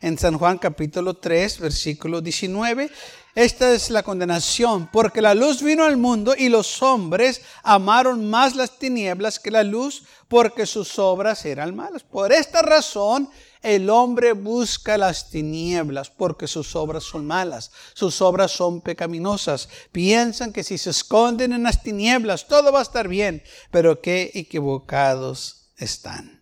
en 0.00 0.18
San 0.18 0.38
Juan 0.38 0.58
capítulo 0.58 1.14
3, 1.14 1.60
versículo 1.60 2.20
19. 2.20 2.90
Esta 3.34 3.72
es 3.72 3.90
la 3.90 4.02
condenación, 4.02 4.88
porque 4.92 5.22
la 5.22 5.34
luz 5.34 5.62
vino 5.62 5.84
al 5.84 5.96
mundo 5.96 6.34
y 6.36 6.48
los 6.48 6.82
hombres 6.82 7.42
amaron 7.62 8.28
más 8.28 8.56
las 8.56 8.78
tinieblas 8.78 9.38
que 9.38 9.52
la 9.52 9.62
luz, 9.62 10.02
porque 10.26 10.66
sus 10.66 10.98
obras 10.98 11.44
eran 11.44 11.76
malas. 11.76 12.02
Por 12.02 12.32
esta 12.32 12.62
razón, 12.62 13.30
el 13.62 13.90
hombre 13.90 14.32
busca 14.32 14.98
las 14.98 15.30
tinieblas 15.30 16.10
porque 16.10 16.46
sus 16.46 16.76
obras 16.76 17.04
son 17.04 17.26
malas, 17.26 17.70
sus 17.94 18.20
obras 18.22 18.52
son 18.52 18.80
pecaminosas. 18.80 19.68
Piensan 19.92 20.52
que 20.52 20.64
si 20.64 20.78
se 20.78 20.90
esconden 20.90 21.52
en 21.52 21.62
las 21.62 21.82
tinieblas 21.82 22.46
todo 22.46 22.72
va 22.72 22.80
a 22.80 22.82
estar 22.82 23.08
bien, 23.08 23.42
pero 23.70 24.00
qué 24.00 24.30
equivocados 24.34 25.70
están. 25.76 26.37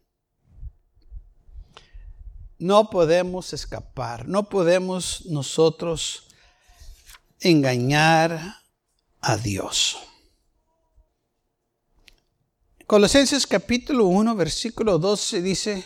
No 2.58 2.88
podemos 2.90 3.52
escapar, 3.52 4.26
no 4.26 4.48
podemos 4.48 5.26
nosotros 5.26 6.24
engañar 7.40 8.62
a 9.20 9.36
Dios. 9.36 9.98
Colosenses 12.86 13.46
capítulo 13.46 14.06
1, 14.06 14.34
versículo 14.36 14.98
12 14.98 15.42
dice, 15.42 15.84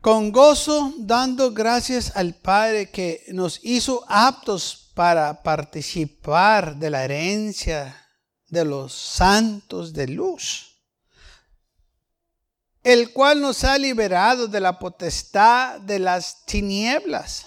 con 0.00 0.32
gozo 0.32 0.92
dando 0.98 1.52
gracias 1.52 2.16
al 2.16 2.34
Padre 2.34 2.90
que 2.90 3.24
nos 3.28 3.60
hizo 3.62 4.04
aptos 4.08 4.90
para 4.94 5.42
participar 5.42 6.76
de 6.76 6.90
la 6.90 7.04
herencia 7.04 8.04
de 8.48 8.64
los 8.64 8.92
santos 8.92 9.92
de 9.92 10.08
luz, 10.08 10.73
el 12.84 13.12
cual 13.12 13.40
nos 13.40 13.64
ha 13.64 13.78
liberado 13.78 14.46
de 14.46 14.60
la 14.60 14.78
potestad 14.78 15.80
de 15.80 15.98
las 15.98 16.44
tinieblas 16.44 17.46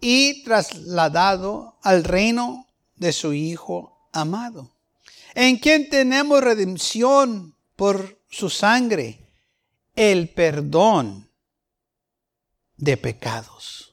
y 0.00 0.42
trasladado 0.42 1.78
al 1.82 2.02
reino 2.02 2.66
de 2.96 3.12
su 3.12 3.34
Hijo 3.34 4.08
amado, 4.12 4.74
en 5.34 5.58
quien 5.58 5.88
tenemos 5.90 6.40
redención 6.40 7.54
por 7.76 8.20
su 8.30 8.48
sangre, 8.48 9.30
el 9.94 10.30
perdón 10.30 11.30
de 12.76 12.96
pecados. 12.96 13.92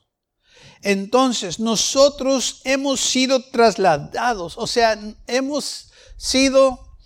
Entonces 0.82 1.60
nosotros 1.60 2.62
hemos 2.64 3.00
sido 3.00 3.44
trasladados, 3.50 4.56
o 4.56 4.66
sea, 4.66 4.98
hemos 5.26 5.90
sido 6.16 6.96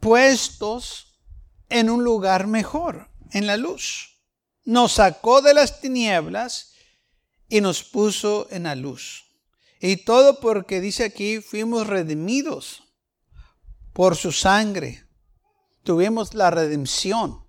puestos 0.00 1.09
en 1.70 1.88
un 1.88 2.04
lugar 2.04 2.46
mejor, 2.46 3.10
en 3.32 3.46
la 3.46 3.56
luz. 3.56 4.18
Nos 4.64 4.92
sacó 4.92 5.40
de 5.40 5.54
las 5.54 5.80
tinieblas 5.80 6.74
y 7.48 7.60
nos 7.60 7.82
puso 7.82 8.46
en 8.50 8.64
la 8.64 8.74
luz. 8.74 9.24
Y 9.80 9.96
todo 10.04 10.40
porque 10.40 10.80
dice 10.80 11.04
aquí, 11.04 11.40
fuimos 11.40 11.86
redimidos 11.86 12.82
por 13.94 14.16
su 14.16 14.32
sangre. 14.32 15.06
Tuvimos 15.82 16.34
la 16.34 16.50
redención, 16.50 17.46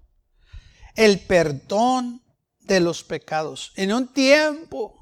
el 0.96 1.20
perdón 1.20 2.24
de 2.62 2.80
los 2.80 3.04
pecados. 3.04 3.74
En 3.75 3.92
un 3.92 4.08
tiempo 4.08 5.01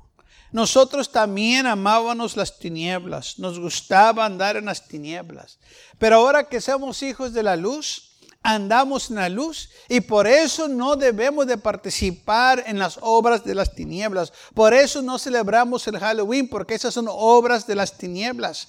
nosotros 0.52 1.12
también 1.12 1.68
amábamos 1.68 2.36
las 2.36 2.58
tinieblas, 2.58 3.38
nos 3.38 3.60
gustaba 3.60 4.26
andar 4.26 4.58
en 4.58 4.66
las 4.66 4.88
tinieblas. 4.88 5.60
Pero 6.00 6.16
ahora 6.16 6.50
que 6.50 6.60
somos 6.60 7.04
hijos 7.04 7.34
de 7.34 7.44
la 7.44 7.56
luz, 7.56 8.09
andamos 8.42 9.10
en 9.10 9.18
la 9.18 9.30
luz 9.30 9.70
y 9.88 10.02
por 10.02 10.28
eso 10.28 10.68
no 10.68 10.96
debemos 10.96 11.48
de 11.48 11.58
participar 11.58 12.64
en 12.66 12.80
las 12.80 12.98
obras 13.02 13.44
de 13.44 13.56
las 13.56 13.74
tinieblas. 13.74 14.34
Por 14.54 14.74
eso 14.74 15.02
no 15.02 15.20
celebramos 15.20 15.88
el 15.88 16.00
Halloween, 16.00 16.48
porque 16.50 16.76
esas 16.76 16.94
son 16.94 17.08
obras 17.10 17.68
de 17.68 17.76
las 17.76 17.98
tinieblas. 17.98 18.68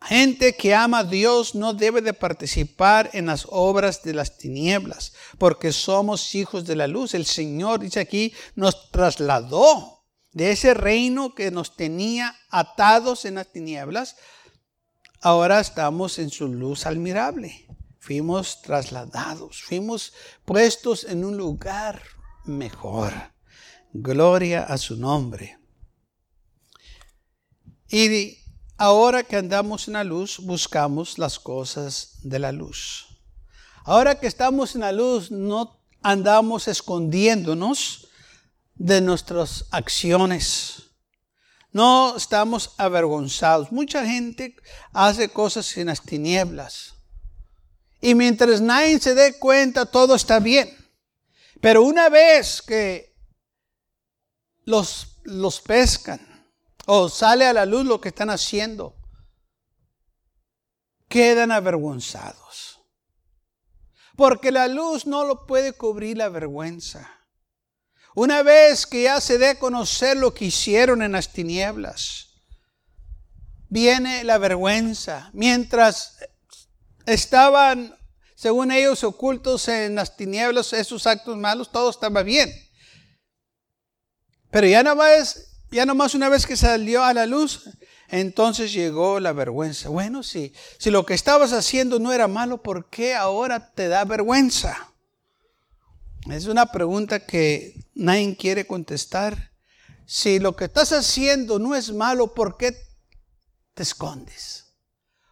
Gente 0.00 0.54
que 0.54 0.74
ama 0.74 1.00
a 1.00 1.04
Dios 1.04 1.56
no 1.56 1.74
debe 1.74 2.00
de 2.00 2.14
participar 2.14 3.10
en 3.14 3.26
las 3.26 3.46
obras 3.50 4.02
de 4.04 4.14
las 4.14 4.38
tinieblas, 4.38 5.12
porque 5.38 5.72
somos 5.72 6.34
hijos 6.36 6.64
de 6.64 6.76
la 6.76 6.86
luz. 6.86 7.14
El 7.14 7.26
Señor, 7.26 7.80
dice 7.80 7.98
aquí, 7.98 8.32
nos 8.54 8.92
trasladó 8.92 9.98
de 10.32 10.52
ese 10.52 10.72
reino 10.72 11.34
que 11.34 11.50
nos 11.50 11.74
tenía 11.74 12.36
atados 12.48 13.24
en 13.24 13.36
las 13.36 13.50
tinieblas, 13.50 14.16
ahora 15.20 15.58
estamos 15.58 16.18
en 16.20 16.30
su 16.30 16.46
luz 16.46 16.86
admirable. 16.86 17.66
Fuimos 18.08 18.62
trasladados, 18.62 19.62
fuimos 19.62 20.14
puestos 20.46 21.04
en 21.04 21.26
un 21.26 21.36
lugar 21.36 22.00
mejor. 22.46 23.12
Gloria 23.92 24.62
a 24.62 24.78
su 24.78 24.96
nombre. 24.96 25.58
Y 27.90 28.38
ahora 28.78 29.24
que 29.24 29.36
andamos 29.36 29.88
en 29.88 29.92
la 29.92 30.04
luz, 30.04 30.38
buscamos 30.38 31.18
las 31.18 31.38
cosas 31.38 32.14
de 32.22 32.38
la 32.38 32.50
luz. 32.50 33.08
Ahora 33.84 34.18
que 34.18 34.26
estamos 34.26 34.74
en 34.74 34.80
la 34.80 34.92
luz, 34.92 35.30
no 35.30 35.78
andamos 36.00 36.66
escondiéndonos 36.66 38.08
de 38.74 39.02
nuestras 39.02 39.66
acciones. 39.70 40.94
No 41.72 42.16
estamos 42.16 42.70
avergonzados. 42.78 43.70
Mucha 43.70 44.06
gente 44.06 44.56
hace 44.94 45.28
cosas 45.28 45.76
en 45.76 45.88
las 45.88 46.00
tinieblas. 46.00 46.94
Y 48.00 48.14
mientras 48.14 48.60
nadie 48.60 48.98
se 49.00 49.14
dé 49.14 49.38
cuenta, 49.38 49.86
todo 49.86 50.14
está 50.14 50.38
bien. 50.38 50.74
Pero 51.60 51.82
una 51.82 52.08
vez 52.08 52.62
que 52.62 53.16
los, 54.64 55.18
los 55.24 55.60
pescan 55.60 56.20
o 56.86 57.08
sale 57.08 57.46
a 57.46 57.52
la 57.52 57.66
luz 57.66 57.84
lo 57.84 58.00
que 58.00 58.10
están 58.10 58.30
haciendo, 58.30 58.94
quedan 61.08 61.50
avergonzados. 61.50 62.80
Porque 64.16 64.52
la 64.52 64.68
luz 64.68 65.06
no 65.06 65.24
lo 65.24 65.46
puede 65.46 65.72
cubrir 65.72 66.16
la 66.16 66.28
vergüenza. 66.28 67.08
Una 68.14 68.42
vez 68.42 68.86
que 68.86 69.04
ya 69.04 69.20
se 69.20 69.38
dé 69.38 69.50
a 69.50 69.58
conocer 69.58 70.16
lo 70.16 70.34
que 70.34 70.46
hicieron 70.46 71.02
en 71.02 71.12
las 71.12 71.32
tinieblas, 71.32 72.42
viene 73.68 74.24
la 74.24 74.38
vergüenza. 74.38 75.30
Mientras 75.32 76.18
estaban, 77.08 77.96
según 78.34 78.70
ellos, 78.70 79.02
ocultos 79.02 79.68
en 79.68 79.94
las 79.94 80.16
tinieblas, 80.16 80.72
esos 80.72 81.06
actos 81.06 81.36
malos, 81.36 81.72
todo 81.72 81.90
estaba 81.90 82.22
bien. 82.22 82.52
Pero 84.50 84.66
ya 84.66 84.82
nomás, 84.82 85.58
ya 85.70 85.84
una 85.84 86.28
vez 86.28 86.46
que 86.46 86.56
salió 86.56 87.02
a 87.02 87.14
la 87.14 87.26
luz, 87.26 87.68
entonces 88.08 88.72
llegó 88.72 89.20
la 89.20 89.32
vergüenza. 89.32 89.88
Bueno, 89.88 90.22
si, 90.22 90.52
si 90.78 90.90
lo 90.90 91.04
que 91.04 91.14
estabas 91.14 91.52
haciendo 91.52 91.98
no 91.98 92.12
era 92.12 92.28
malo, 92.28 92.62
¿por 92.62 92.88
qué 92.88 93.14
ahora 93.14 93.72
te 93.74 93.88
da 93.88 94.04
vergüenza? 94.04 94.94
Es 96.30 96.46
una 96.46 96.66
pregunta 96.66 97.24
que 97.24 97.74
nadie 97.94 98.36
quiere 98.36 98.66
contestar. 98.66 99.52
Si 100.06 100.38
lo 100.38 100.56
que 100.56 100.64
estás 100.64 100.92
haciendo 100.92 101.58
no 101.58 101.74
es 101.74 101.92
malo, 101.92 102.34
¿por 102.34 102.56
qué 102.56 102.74
te 103.74 103.82
escondes? 103.82 104.67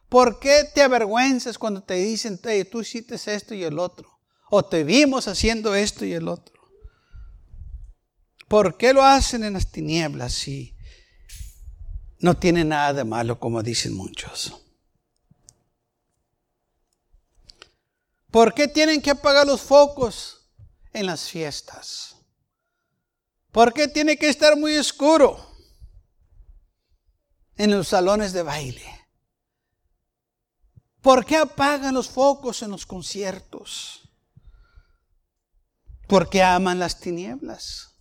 ¿Por 0.08 0.38
qué 0.38 0.64
te 0.74 0.82
avergüenzas 0.82 1.58
cuando 1.58 1.82
te 1.82 1.94
dicen, 1.94 2.40
tú 2.70 2.80
hiciste 2.80 3.14
esto 3.14 3.54
y 3.54 3.64
el 3.64 3.78
otro? 3.78 4.20
O 4.50 4.64
te 4.64 4.84
vimos 4.84 5.28
haciendo 5.28 5.74
esto 5.74 6.04
y 6.04 6.12
el 6.12 6.28
otro. 6.28 6.54
¿Por 8.48 8.76
qué 8.76 8.92
lo 8.92 9.02
hacen 9.02 9.42
en 9.42 9.54
las 9.54 9.72
tinieblas 9.72 10.32
si 10.32 10.76
no 12.20 12.36
tiene 12.36 12.64
nada 12.64 12.92
de 12.92 13.04
malo, 13.04 13.40
como 13.40 13.62
dicen 13.62 13.94
muchos? 13.94 14.62
¿Por 18.30 18.54
qué 18.54 18.68
tienen 18.68 19.02
que 19.02 19.10
apagar 19.10 19.46
los 19.46 19.62
focos? 19.62 20.36
en 20.96 21.06
las 21.06 21.28
fiestas? 21.28 22.16
¿Por 23.52 23.72
qué 23.74 23.86
tiene 23.86 24.16
que 24.16 24.28
estar 24.28 24.56
muy 24.56 24.76
oscuro 24.76 25.38
en 27.56 27.70
los 27.70 27.88
salones 27.88 28.32
de 28.32 28.42
baile? 28.42 28.95
¿Por 31.06 31.24
qué 31.24 31.36
apagan 31.36 31.94
los 31.94 32.08
focos 32.08 32.62
en 32.62 32.72
los 32.72 32.84
conciertos? 32.84 34.10
Porque 36.08 36.42
aman 36.42 36.80
las 36.80 36.98
tinieblas. 36.98 37.94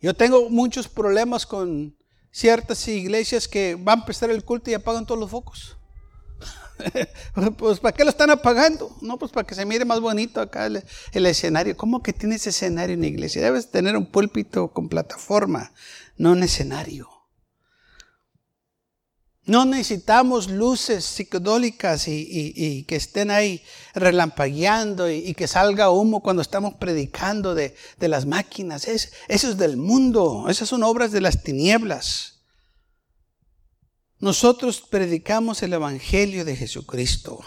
Yo 0.00 0.12
tengo 0.12 0.50
muchos 0.50 0.88
problemas 0.88 1.46
con 1.46 1.96
ciertas 2.32 2.88
iglesias 2.88 3.46
que 3.46 3.76
van 3.76 3.98
a 3.98 4.02
empezar 4.02 4.30
el 4.30 4.44
culto 4.44 4.68
y 4.68 4.74
apagan 4.74 5.06
todos 5.06 5.20
los 5.20 5.30
focos. 5.30 5.76
pues 7.56 7.78
¿para 7.78 7.96
qué 7.96 8.02
lo 8.02 8.10
están 8.10 8.30
apagando? 8.30 8.96
No, 9.00 9.16
pues 9.16 9.30
para 9.30 9.46
que 9.46 9.54
se 9.54 9.64
mire 9.64 9.84
más 9.84 10.00
bonito 10.00 10.40
acá 10.40 10.66
el, 10.66 10.82
el 11.12 11.26
escenario. 11.26 11.76
¿Cómo 11.76 12.02
que 12.02 12.12
tienes 12.12 12.48
escenario 12.48 12.94
en 12.94 13.02
la 13.02 13.06
iglesia? 13.06 13.42
Debes 13.42 13.70
tener 13.70 13.96
un 13.96 14.06
púlpito 14.10 14.72
con 14.72 14.88
plataforma, 14.88 15.72
no 16.16 16.32
un 16.32 16.42
escenario. 16.42 17.19
No 19.46 19.64
necesitamos 19.64 20.50
luces 20.50 21.04
psicodólicas 21.04 22.06
y, 22.08 22.84
que 22.86 22.96
estén 22.96 23.30
ahí 23.30 23.62
relampagueando 23.94 25.10
y, 25.10 25.34
que 25.34 25.48
salga 25.48 25.90
humo 25.90 26.22
cuando 26.22 26.42
estamos 26.42 26.74
predicando 26.74 27.54
de, 27.54 27.74
las 28.00 28.26
máquinas. 28.26 28.86
Es, 28.86 29.12
eso 29.28 29.48
es 29.48 29.56
del 29.56 29.76
mundo. 29.76 30.46
Esas 30.48 30.68
son 30.68 30.82
obras 30.82 31.10
de 31.10 31.20
las 31.20 31.42
tinieblas. 31.42 32.40
Nosotros 34.18 34.82
predicamos 34.82 35.62
el 35.62 35.72
Evangelio 35.72 36.44
de 36.44 36.54
Jesucristo 36.54 37.40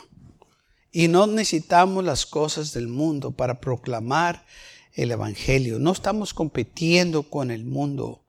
y 0.92 1.08
no 1.08 1.28
necesitamos 1.28 2.04
las 2.04 2.26
cosas 2.26 2.74
del 2.74 2.88
mundo 2.88 3.32
para 3.32 3.60
proclamar 3.60 4.46
el 4.94 5.12
Evangelio. 5.12 5.78
No 5.78 5.92
estamos 5.92 6.34
compitiendo 6.34 7.24
con 7.30 7.52
el 7.52 7.64
mundo. 7.64 8.23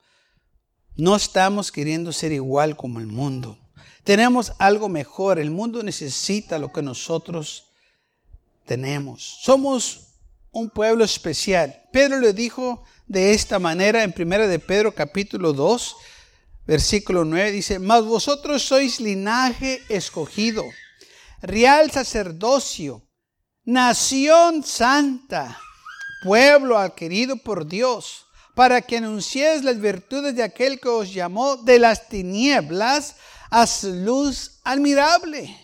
No 0.97 1.17
estamos 1.17 1.73
queriendo 1.73 2.13
ser 2.13 2.33
igual 2.33 2.77
como 2.77 3.01
el 3.01 3.07
mundo. 3.07 3.59
Tenemos 4.05 4.53
algo 4.59 4.89
mejor. 4.89 5.39
El 5.39 5.51
mundo 5.51 5.83
necesita 5.83 6.59
lo 6.59 6.73
que 6.73 6.83
nosotros 6.83 7.73
tenemos. 8.65 9.39
Somos 9.43 10.15
un 10.53 10.71
pueblo 10.71 11.05
especial. 11.05 11.83
Pedro 11.93 12.21
le 12.21 12.33
dijo 12.33 12.85
de 13.07 13.33
esta 13.33 13.59
manera 13.59 14.03
en 14.03 14.15
1 14.17 14.47
de 14.47 14.59
Pedro 14.59 14.95
capítulo 14.95 15.53
2, 15.53 15.97
versículo 16.67 17.25
9 17.25 17.51
dice, 17.51 17.79
mas 17.79 18.05
vosotros 18.05 18.63
sois 18.63 19.01
linaje 19.01 19.83
escogido, 19.89 20.65
real 21.43 21.91
sacerdocio, 21.91 23.03
nación 23.65 24.63
santa, 24.63 25.59
pueblo 26.23 26.79
adquirido 26.79 27.37
por 27.37 27.67
Dios, 27.67 28.24
para 28.55 28.83
que 28.83 28.99
anunciéis 28.99 29.65
las 29.65 29.81
virtudes 29.81 30.35
de 30.35 30.43
aquel 30.43 30.81
que 30.81 30.89
os 30.89 31.13
llamó 31.13 31.57
de 31.57 31.79
las 31.79 32.09
tinieblas 32.09 33.17
a 33.51 33.67
su 33.67 33.93
luz 33.93 34.61
admirable. 34.65 35.57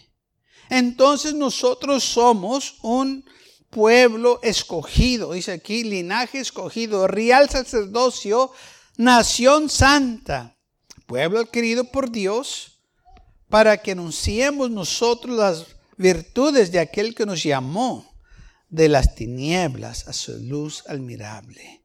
Entonces 0.68 1.34
nosotros 1.34 2.04
somos 2.04 2.76
un 2.82 3.24
pueblo 3.70 4.40
escogido, 4.42 5.32
dice 5.32 5.52
aquí, 5.52 5.84
linaje 5.84 6.40
escogido, 6.40 7.06
real 7.06 7.48
sacerdocio, 7.48 8.50
nación 8.96 9.68
santa 9.68 10.56
pueblo 11.10 11.40
adquirido 11.40 11.82
por 11.90 12.12
Dios, 12.12 12.78
para 13.48 13.78
que 13.78 13.90
anunciemos 13.90 14.70
nosotros 14.70 15.36
las 15.36 15.66
virtudes 15.96 16.70
de 16.70 16.78
aquel 16.78 17.16
que 17.16 17.26
nos 17.26 17.42
llamó 17.42 18.14
de 18.68 18.88
las 18.88 19.16
tinieblas 19.16 20.06
a 20.06 20.12
su 20.12 20.38
luz 20.38 20.84
admirable. 20.86 21.84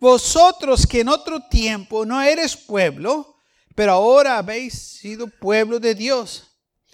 Vosotros 0.00 0.86
que 0.86 1.00
en 1.00 1.08
otro 1.08 1.40
tiempo 1.48 2.06
no 2.06 2.20
eres 2.22 2.56
pueblo, 2.56 3.36
pero 3.74 3.92
ahora 3.92 4.38
habéis 4.38 4.74
sido 4.74 5.28
pueblo 5.28 5.80
de 5.80 5.94
Dios, 5.94 6.44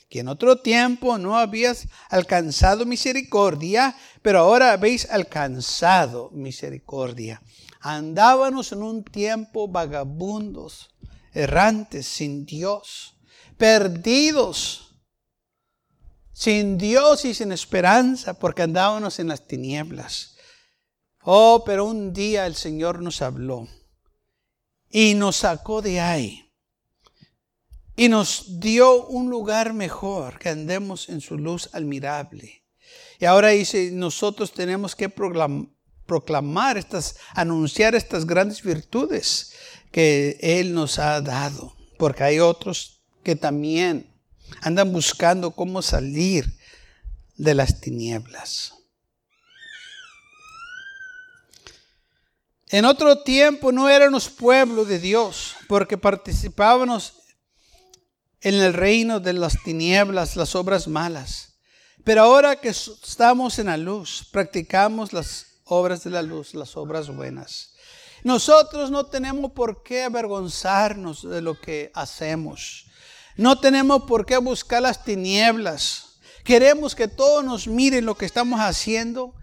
que 0.08 0.20
en 0.20 0.28
otro 0.28 0.60
tiempo 0.60 1.18
no 1.18 1.36
habías 1.36 1.86
alcanzado 2.08 2.86
misericordia, 2.86 3.96
pero 4.22 4.40
ahora 4.40 4.72
habéis 4.72 5.10
alcanzado 5.10 6.30
misericordia. 6.32 7.42
Andábamos 7.80 8.72
en 8.72 8.82
un 8.82 9.04
tiempo 9.04 9.68
vagabundos, 9.68 10.90
errantes, 11.32 12.06
sin 12.06 12.46
Dios, 12.46 13.16
perdidos, 13.58 14.94
sin 16.32 16.78
Dios 16.78 17.24
y 17.24 17.34
sin 17.34 17.52
esperanza, 17.52 18.38
porque 18.38 18.62
andábamos 18.62 19.18
en 19.18 19.28
las 19.28 19.46
tinieblas. 19.46 20.33
Oh, 21.24 21.62
pero 21.64 21.86
un 21.86 22.12
día 22.12 22.46
el 22.46 22.54
Señor 22.54 23.00
nos 23.00 23.22
habló 23.22 23.66
y 24.90 25.14
nos 25.14 25.36
sacó 25.36 25.80
de 25.80 25.98
ahí 25.98 26.44
y 27.96 28.08
nos 28.08 28.60
dio 28.60 29.06
un 29.06 29.30
lugar 29.30 29.72
mejor, 29.72 30.38
que 30.38 30.50
andemos 30.50 31.08
en 31.08 31.20
su 31.20 31.38
luz 31.38 31.70
admirable. 31.72 32.62
Y 33.18 33.24
ahora 33.24 33.48
dice, 33.48 33.90
nosotros 33.92 34.52
tenemos 34.52 34.94
que 34.94 35.08
proclamar 35.08 36.76
estas, 36.76 37.16
anunciar 37.34 37.94
estas 37.94 38.26
grandes 38.26 38.62
virtudes 38.62 39.54
que 39.92 40.36
Él 40.40 40.74
nos 40.74 40.98
ha 40.98 41.20
dado, 41.20 41.74
porque 41.98 42.24
hay 42.24 42.40
otros 42.40 43.00
que 43.22 43.36
también 43.36 44.12
andan 44.60 44.92
buscando 44.92 45.52
cómo 45.52 45.80
salir 45.80 46.58
de 47.36 47.54
las 47.54 47.80
tinieblas. 47.80 48.73
En 52.70 52.86
otro 52.86 53.22
tiempo 53.22 53.72
no 53.72 53.88
éramos 53.88 54.30
pueblo 54.30 54.84
de 54.84 54.98
Dios, 54.98 55.54
porque 55.68 55.98
participábamos 55.98 57.14
en 58.40 58.54
el 58.54 58.72
reino 58.72 59.20
de 59.20 59.34
las 59.34 59.62
tinieblas, 59.62 60.36
las 60.36 60.54
obras 60.54 60.88
malas. 60.88 61.56
Pero 62.04 62.22
ahora 62.22 62.56
que 62.56 62.68
estamos 62.68 63.58
en 63.58 63.66
la 63.66 63.76
luz, 63.76 64.28
practicamos 64.30 65.12
las 65.12 65.46
obras 65.64 66.04
de 66.04 66.10
la 66.10 66.22
luz, 66.22 66.54
las 66.54 66.76
obras 66.76 67.14
buenas. 67.14 67.74
Nosotros 68.22 68.90
no 68.90 69.06
tenemos 69.06 69.52
por 69.52 69.82
qué 69.82 70.04
avergonzarnos 70.04 71.28
de 71.28 71.42
lo 71.42 71.60
que 71.60 71.90
hacemos. 71.94 72.86
No 73.36 73.60
tenemos 73.60 74.04
por 74.04 74.24
qué 74.24 74.38
buscar 74.38 74.80
las 74.82 75.04
tinieblas. 75.04 76.18
Queremos 76.44 76.94
que 76.94 77.08
todos 77.08 77.44
nos 77.44 77.66
miren 77.66 78.06
lo 78.06 78.16
que 78.16 78.24
estamos 78.24 78.60
haciendo 78.60 79.34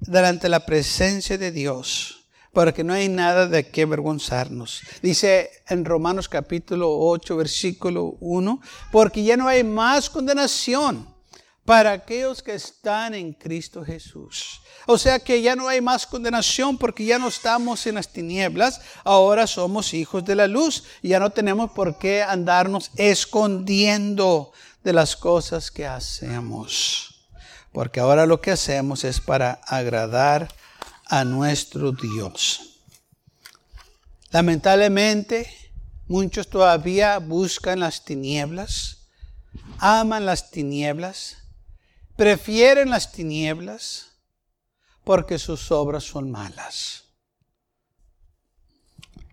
delante 0.00 0.44
de 0.44 0.50
la 0.50 0.66
presencia 0.66 1.36
de 1.36 1.50
Dios 1.50 2.23
porque 2.54 2.84
no 2.84 2.94
hay 2.94 3.08
nada 3.08 3.46
de 3.48 3.68
qué 3.68 3.82
avergonzarnos. 3.82 4.82
Dice 5.02 5.50
en 5.68 5.84
Romanos 5.84 6.28
capítulo 6.28 6.96
8, 6.98 7.36
versículo 7.36 8.16
1, 8.20 8.60
porque 8.92 9.24
ya 9.24 9.36
no 9.36 9.48
hay 9.48 9.64
más 9.64 10.08
condenación 10.08 11.12
para 11.64 11.92
aquellos 11.92 12.42
que 12.42 12.54
están 12.54 13.14
en 13.14 13.32
Cristo 13.32 13.84
Jesús. 13.84 14.60
O 14.86 14.98
sea 14.98 15.18
que 15.18 15.42
ya 15.42 15.56
no 15.56 15.66
hay 15.66 15.80
más 15.80 16.06
condenación 16.06 16.78
porque 16.78 17.04
ya 17.04 17.18
no 17.18 17.28
estamos 17.28 17.86
en 17.86 17.96
las 17.96 18.12
tinieblas, 18.12 18.80
ahora 19.02 19.46
somos 19.46 19.94
hijos 19.94 20.24
de 20.24 20.34
la 20.36 20.46
luz 20.46 20.84
y 21.02 21.08
ya 21.08 21.18
no 21.18 21.30
tenemos 21.30 21.70
por 21.72 21.98
qué 21.98 22.22
andarnos 22.22 22.90
escondiendo 22.96 24.52
de 24.84 24.92
las 24.92 25.16
cosas 25.16 25.70
que 25.70 25.86
hacemos. 25.86 27.26
Porque 27.72 27.98
ahora 27.98 28.26
lo 28.26 28.40
que 28.40 28.52
hacemos 28.52 29.02
es 29.02 29.20
para 29.20 29.54
agradar 29.66 30.48
a 31.06 31.24
nuestro 31.24 31.92
Dios. 31.92 32.80
Lamentablemente, 34.30 35.48
muchos 36.08 36.48
todavía 36.48 37.18
buscan 37.18 37.80
las 37.80 38.04
tinieblas, 38.04 38.98
aman 39.78 40.26
las 40.26 40.50
tinieblas, 40.50 41.36
prefieren 42.16 42.90
las 42.90 43.12
tinieblas 43.12 44.12
porque 45.04 45.38
sus 45.38 45.70
obras 45.70 46.04
son 46.04 46.30
malas. 46.30 47.04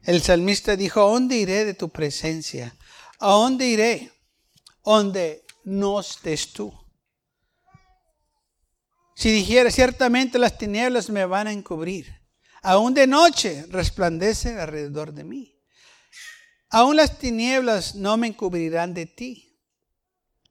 El 0.03 0.21
salmista 0.21 0.75
dijo, 0.75 1.01
¿a 1.01 1.11
dónde 1.11 1.37
iré 1.37 1.63
de 1.63 1.73
tu 1.73 1.89
presencia? 1.89 2.75
¿A 3.19 3.31
dónde 3.31 3.67
iré? 3.67 4.11
Donde 4.83 5.45
no 5.63 5.99
estés 5.99 6.51
tú. 6.53 6.73
Si 9.15 9.31
dijera, 9.31 9.69
ciertamente 9.71 10.39
las 10.39 10.57
tinieblas 10.57 11.09
me 11.09 11.25
van 11.25 11.47
a 11.47 11.51
encubrir. 11.51 12.21
Aún 12.61 12.93
de 12.93 13.07
noche 13.07 13.65
resplandece 13.69 14.59
alrededor 14.59 15.13
de 15.13 15.23
mí. 15.23 15.59
Aún 16.69 16.95
las 16.95 17.17
tinieblas 17.17 17.95
no 17.95 18.17
me 18.17 18.27
encubrirán 18.27 18.93
de 18.93 19.05
ti. 19.05 19.59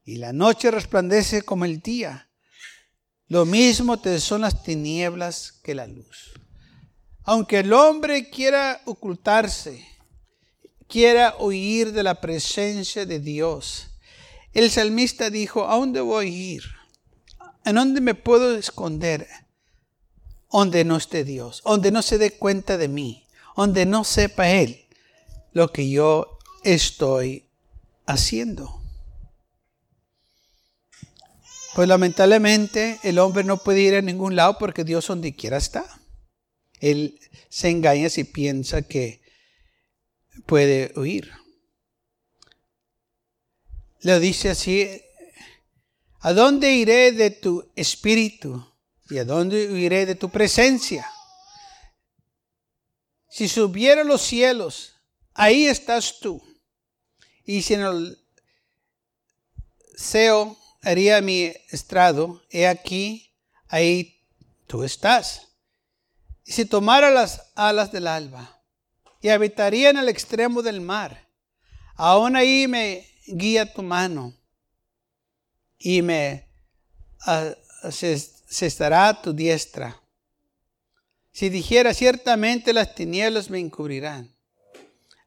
Y 0.03 0.17
la 0.17 0.33
noche 0.33 0.71
resplandece 0.71 1.41
como 1.41 1.65
el 1.65 1.79
día. 1.79 2.29
Lo 3.27 3.45
mismo 3.45 3.99
te 3.99 4.19
son 4.19 4.41
las 4.41 4.61
tinieblas 4.61 5.51
que 5.63 5.73
la 5.73 5.87
luz. 5.87 6.33
Aunque 7.23 7.59
el 7.59 7.71
hombre 7.71 8.29
quiera 8.29 8.81
ocultarse, 8.85 9.87
quiera 10.87 11.35
huir 11.39 11.93
de 11.93 12.03
la 12.03 12.19
presencia 12.19 13.05
de 13.05 13.19
Dios, 13.19 13.87
el 14.53 14.69
salmista 14.69 15.29
dijo, 15.29 15.69
¿a 15.69 15.77
dónde 15.77 16.01
voy 16.01 16.25
a 16.25 16.29
ir? 16.29 16.63
¿En 17.65 17.75
dónde 17.75 18.01
me 18.01 18.15
puedo 18.15 18.55
esconder? 18.55 19.27
Donde 20.51 20.83
no 20.83 20.97
esté 20.97 21.23
Dios, 21.23 21.61
donde 21.63 21.91
no 21.91 22.01
se 22.01 22.17
dé 22.17 22.31
cuenta 22.31 22.77
de 22.77 22.87
mí, 22.87 23.25
donde 23.55 23.85
no 23.85 24.03
sepa 24.03 24.49
Él 24.49 24.85
lo 25.53 25.71
que 25.71 25.89
yo 25.89 26.39
estoy 26.63 27.45
haciendo. 28.05 28.81
Pues 31.73 31.87
lamentablemente 31.87 32.99
el 33.03 33.17
hombre 33.19 33.43
no 33.43 33.57
puede 33.57 33.81
ir 33.81 33.95
a 33.95 34.01
ningún 34.01 34.35
lado 34.35 34.57
porque 34.57 34.83
Dios 34.83 35.07
donde 35.07 35.35
quiera 35.35 35.57
está. 35.57 35.85
Él 36.79 37.19
se 37.47 37.69
engaña 37.69 38.09
si 38.09 38.25
piensa 38.25 38.81
que 38.81 39.21
puede 40.45 40.91
huir. 40.97 41.31
Le 44.01 44.19
dice 44.19 44.49
así 44.49 45.01
¿A 46.23 46.33
dónde 46.33 46.73
iré 46.73 47.11
de 47.13 47.31
tu 47.31 47.71
espíritu? 47.75 48.63
¿Y 49.09 49.17
a 49.17 49.25
dónde 49.25 49.63
iré 49.63 50.05
de 50.05 50.13
tu 50.13 50.29
presencia? 50.29 51.09
Si 53.27 53.47
subiera 53.47 54.03
los 54.03 54.21
cielos, 54.21 54.93
ahí 55.33 55.65
estás 55.65 56.19
tú. 56.19 56.39
Y 57.43 57.63
si 57.63 57.73
en 57.73 57.81
el 57.81 58.19
Seo 59.95 60.57
haría 60.83 61.21
mi 61.21 61.51
estrado, 61.71 62.43
he 62.51 62.67
aquí, 62.67 63.33
ahí 63.67 64.23
tú 64.67 64.83
estás. 64.83 65.47
Y 66.45 66.51
si 66.51 66.65
tomara 66.65 67.09
las 67.09 67.51
alas 67.55 67.91
del 67.91 68.05
alba 68.05 68.61
y 69.21 69.29
habitaría 69.29 69.89
en 69.89 69.97
el 69.97 70.07
extremo 70.07 70.61
del 70.61 70.81
mar, 70.81 71.27
aún 71.95 72.35
ahí 72.35 72.67
me 72.67 73.07
guía 73.25 73.73
tu 73.73 73.81
mano 73.81 74.37
y 75.83 76.01
me 76.01 76.47
se, 77.89 78.65
estará 78.65 79.21
tu 79.21 79.33
diestra. 79.33 79.99
Si 81.31 81.49
dijera 81.49 81.93
ciertamente 81.93 82.73
las 82.73 82.93
tinieblas 82.93 83.49
me 83.49 83.59
encubrirán, 83.59 84.35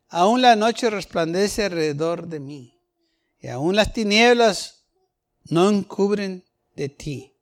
aún 0.09 0.43
la 0.43 0.55
noche 0.55 0.91
resplandece 0.91 1.65
alrededor 1.65 2.29
de 2.29 2.41
mí, 2.41 2.79
y 3.41 3.49
aún 3.49 3.75
las 3.75 3.93
tinieblas 3.93 4.85
no 5.45 5.69
encubren 5.69 6.45
de 6.77 6.89
ti. 6.89 7.33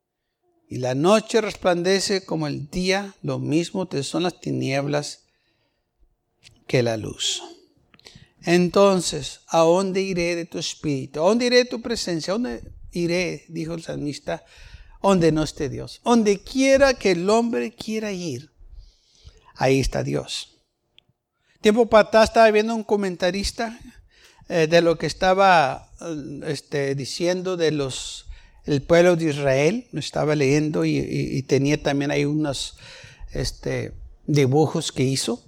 Y 0.68 0.78
la 0.78 0.94
noche 0.94 1.40
resplandece 1.40 2.24
como 2.24 2.46
el 2.46 2.70
día, 2.70 3.14
lo 3.22 3.38
mismo 3.38 3.86
te 3.86 4.02
son 4.02 4.22
las 4.22 4.40
tinieblas 4.40 5.24
que 6.66 6.82
la 6.82 6.96
luz. 6.96 7.42
Entonces, 8.44 9.40
¿a 9.48 9.58
dónde 9.58 10.00
iré 10.00 10.34
de 10.34 10.46
tu 10.46 10.58
espíritu? 10.58 11.20
¿A 11.20 11.28
dónde 11.28 11.46
iré 11.46 11.58
de 11.58 11.64
tu 11.66 11.82
presencia? 11.82 12.32
¿A 12.32 12.34
dónde 12.34 12.62
iré, 12.92 13.44
dijo 13.48 13.74
el 13.74 13.82
salmista, 13.82 14.44
donde 15.02 15.32
no 15.32 15.42
esté 15.42 15.68
Dios. 15.68 16.00
Donde 16.04 16.42
quiera 16.42 16.94
que 16.94 17.12
el 17.12 17.28
hombre 17.28 17.72
quiera 17.72 18.12
ir, 18.12 18.50
ahí 19.56 19.80
está 19.80 20.02
Dios. 20.02 20.60
Tiempo 21.60 21.86
para 21.86 22.08
atrás 22.08 22.30
estaba 22.30 22.50
viendo 22.50 22.74
un 22.74 22.84
comentarista 22.84 23.78
eh, 24.48 24.66
de 24.66 24.80
lo 24.82 24.98
que 24.98 25.06
estaba 25.06 25.90
eh, 26.00 26.40
este, 26.46 26.94
diciendo 26.94 27.56
de 27.56 27.70
los 27.70 28.26
el 28.64 28.82
pueblo 28.82 29.16
de 29.16 29.30
Israel, 29.30 29.88
lo 29.90 29.98
estaba 29.98 30.36
leyendo 30.36 30.84
y, 30.84 31.42
tenía 31.48 31.82
también 31.82 32.12
ahí 32.12 32.24
unos 32.24 32.76
este, 33.32 33.92
dibujos 34.26 34.92
que 34.92 35.02
hizo. 35.02 35.42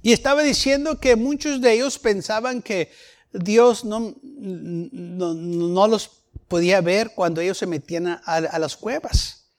Y 0.00 0.12
estaba 0.12 0.42
diciendo 0.42 1.00
que 1.00 1.16
muchos 1.16 1.60
de 1.60 1.72
ellos 1.72 1.98
pensaban 1.98 2.62
que 2.62 2.90
Dios 3.32 3.84
no, 3.84 4.14
no, 4.22 5.34
no 5.34 5.88
los 5.88 6.19
podía 6.50 6.80
ver 6.80 7.14
cuando 7.14 7.40
ellos 7.40 7.58
se 7.58 7.66
metían 7.68 8.20
a, 8.24 8.58
las 8.58 8.76
cuevas. 8.76 9.52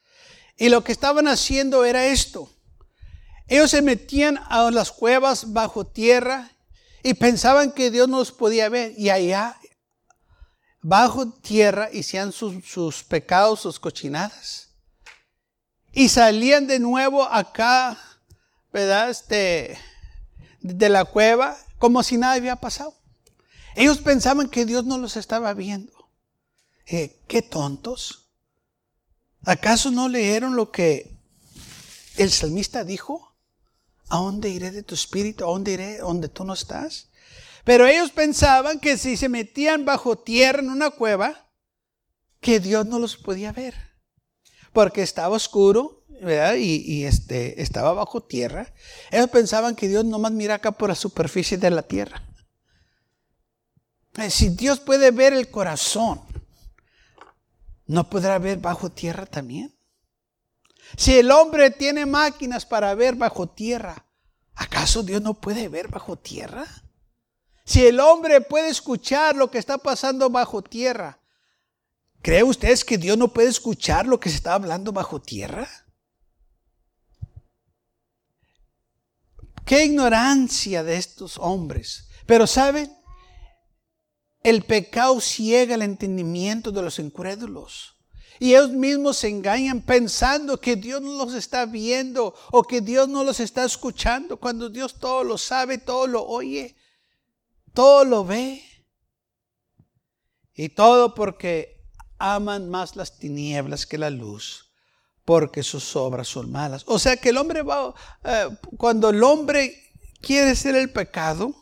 Y 0.58 0.68
lo 0.68 0.84
que 0.84 0.92
estaban 0.92 1.26
haciendo 1.30 1.86
era 1.86 2.06
esto. 2.08 2.52
Ellos 3.48 3.72
se 3.72 3.82
metían 3.82 4.38
a 4.50 4.70
las 4.72 4.92
cuevas 4.92 5.54
bajo 5.54 5.88
tierra 5.88 6.52
y 7.02 7.14
pensaban 7.14 7.72
que 7.72 7.92
Dios 7.92 8.10
no 8.10 8.20
los 8.20 8.34
podía 8.34 8.68
ver. 8.68 8.94
Y 8.98 9.10
allá, 9.10 9.58
bajo 10.82 11.32
tierra, 11.32 11.90
hacían 11.98 12.34
sus, 12.34 13.04
pecados, 13.06 13.62
sus 13.62 13.80
cochinadas. 13.80 14.68
Y 15.94 16.10
salían 16.10 16.68
de 16.68 16.80
nuevo 16.80 17.24
acá, 17.24 17.98
¿verdad? 18.74 19.10
Este, 19.10 19.80
de 20.60 20.90
la 20.90 21.06
cueva, 21.06 21.58
como 21.78 22.04
si 22.04 22.18
nada 22.18 22.34
había 22.34 22.58
pasado. 22.58 22.94
Ellos 23.76 24.00
pensaban 24.00 24.50
que 24.50 24.66
Dios 24.66 24.84
no 24.84 24.98
los 24.98 25.16
estaba 25.16 25.54
viendo. 25.54 26.01
Eh, 26.88 27.20
qué 27.28 27.42
tontos. 27.42 28.30
¿Acaso 29.44 29.92
no 29.92 30.08
leyeron 30.10 30.56
lo 30.56 30.72
que 30.72 31.12
el 32.18 32.32
salmista 32.32 32.84
dijo? 32.84 33.36
¿A 34.10 34.18
dónde 34.18 34.50
iré 34.50 34.72
de 34.72 34.84
tu 34.84 34.94
espíritu? 34.94 35.46
¿A 35.46 35.48
dónde 35.48 35.72
iré 35.72 35.98
donde 35.98 36.30
tú 36.30 36.44
no 36.44 36.54
estás? 36.54 37.10
Pero 37.64 37.88
ellos 37.88 38.12
pensaban 38.12 38.80
que 38.80 38.98
si 38.98 39.18
se 39.18 39.30
metían 39.30 39.86
bajo 39.86 40.18
tierra 40.18 40.60
en 40.60 40.70
una 40.70 40.90
cueva, 40.90 41.48
que 42.40 42.60
Dios 42.60 42.86
no 42.88 43.00
los 43.00 43.18
podía 43.18 43.52
ver. 43.52 43.76
Porque 44.74 45.04
estaba 45.04 45.36
oscuro, 45.36 46.04
¿verdad? 46.22 46.56
Y, 46.56 47.06
este, 47.06 47.62
estaba 47.62 47.94
bajo 47.94 48.24
tierra. 48.24 48.74
Ellos 49.12 49.30
pensaban 49.30 49.76
que 49.76 49.88
Dios 49.88 50.06
nomás 50.06 50.32
mira 50.32 50.56
acá 50.56 50.72
por 50.72 50.90
la 50.90 50.96
superficie 50.96 51.58
de 51.58 51.70
la 51.70 51.84
tierra. 51.84 52.24
Eh, 54.18 54.30
si 54.30 54.50
Dios 54.50 54.80
puede 54.80 55.12
ver 55.12 55.34
el 55.34 55.50
corazón, 55.50 56.22
¿no 57.92 58.10
podrá 58.10 58.40
ver 58.40 58.60
bajo 58.60 58.90
tierra 58.90 59.26
también? 59.26 59.76
Si 60.96 61.20
el 61.20 61.30
hombre 61.30 61.72
tiene 61.72 62.06
máquinas 62.06 62.66
para 62.66 62.96
ver 62.96 63.16
bajo 63.16 63.50
tierra, 63.50 64.06
¿acaso 64.56 65.04
Dios 65.04 65.22
no 65.22 65.34
puede 65.34 65.68
ver 65.68 65.90
bajo 65.90 66.18
tierra? 66.18 66.66
Si 67.66 67.86
el 67.86 68.00
hombre 68.00 68.40
puede 68.40 68.70
escuchar 68.70 69.36
lo 69.36 69.52
que 69.52 69.58
está 69.58 69.78
pasando 69.78 70.30
bajo 70.30 70.62
tierra, 70.62 71.20
¿cree 72.22 72.44
ustedes 72.44 72.86
que 72.86 72.98
Dios 72.98 73.18
no 73.18 73.28
puede 73.28 73.50
escuchar 73.50 74.06
lo 74.08 74.22
que 74.22 74.30
se 74.30 74.38
está 74.38 74.54
hablando 74.54 74.94
bajo 74.94 75.22
tierra? 75.22 75.68
Qué 79.66 79.84
ignorancia 79.84 80.86
de 80.86 80.96
estos 80.96 81.38
hombres. 81.38 82.08
Pero 82.26 82.48
saben, 82.48 82.90
el 84.44 84.64
pecado 84.64 85.20
ciega 85.22 85.76
el 85.76 85.82
entendimiento 85.82 86.72
de 86.72 86.82
los 86.82 87.00
incrédulos. 87.00 87.96
Y 88.40 88.56
ellos 88.56 88.72
mismos 88.72 89.18
se 89.18 89.28
engañan 89.28 89.82
pensando 89.82 90.60
que 90.60 90.76
Dios 90.76 91.00
no 91.00 91.14
los 91.14 91.36
está 91.36 91.68
viendo 91.68 92.34
o 92.52 92.64
que 92.64 92.82
Dios 92.82 93.08
no 93.08 93.24
los 93.24 93.40
está 93.40 93.64
escuchando, 93.64 94.38
cuando 94.38 94.68
Dios 94.68 94.96
todo 95.00 95.24
lo 95.24 95.38
sabe, 95.38 95.78
todo 95.78 96.08
lo 96.08 96.26
oye, 96.26 96.76
todo 97.74 98.04
lo 98.04 98.26
ve. 98.26 98.64
Y 100.56 100.70
todo 100.70 101.14
porque 101.14 101.86
aman 102.18 102.68
más 102.68 102.96
las 102.96 103.20
tinieblas 103.20 103.86
que 103.86 104.00
la 104.00 104.10
luz, 104.10 104.72
porque 105.24 105.62
sus 105.62 105.96
obras 105.96 106.28
son 106.28 106.52
malas. 106.52 106.84
O 106.88 106.98
sea 106.98 107.18
que 107.18 107.30
el 107.30 107.38
hombre 107.38 107.62
va, 107.62 107.94
eh, 108.24 108.50
cuando 108.76 109.12
el 109.12 109.22
hombre 109.24 109.92
quiere 110.20 110.50
hacer 110.50 110.76
el 110.76 110.92
pecado, 110.92 111.61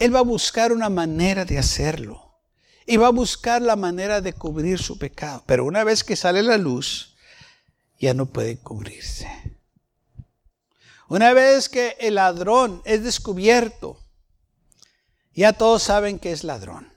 él 0.00 0.14
va 0.14 0.20
a 0.20 0.22
buscar 0.22 0.72
una 0.72 0.88
manera 0.88 1.44
de 1.44 1.58
hacerlo 1.58 2.40
y 2.86 2.96
va 2.96 3.08
a 3.08 3.12
buscar 3.12 3.60
la 3.60 3.76
manera 3.76 4.22
de 4.22 4.32
cubrir 4.32 4.78
su 4.78 4.98
pecado. 4.98 5.44
Pero 5.46 5.66
una 5.66 5.84
vez 5.84 6.02
que 6.02 6.16
sale 6.16 6.42
la 6.42 6.56
luz, 6.56 7.14
ya 7.98 8.14
no 8.14 8.26
puede 8.26 8.58
cubrirse. 8.58 9.28
Una 11.06 11.34
vez 11.34 11.68
que 11.68 11.96
el 12.00 12.14
ladrón 12.14 12.80
es 12.86 13.04
descubierto, 13.04 14.00
ya 15.34 15.52
todos 15.52 15.82
saben 15.82 16.18
que 16.18 16.32
es 16.32 16.44
ladrón. 16.44 16.90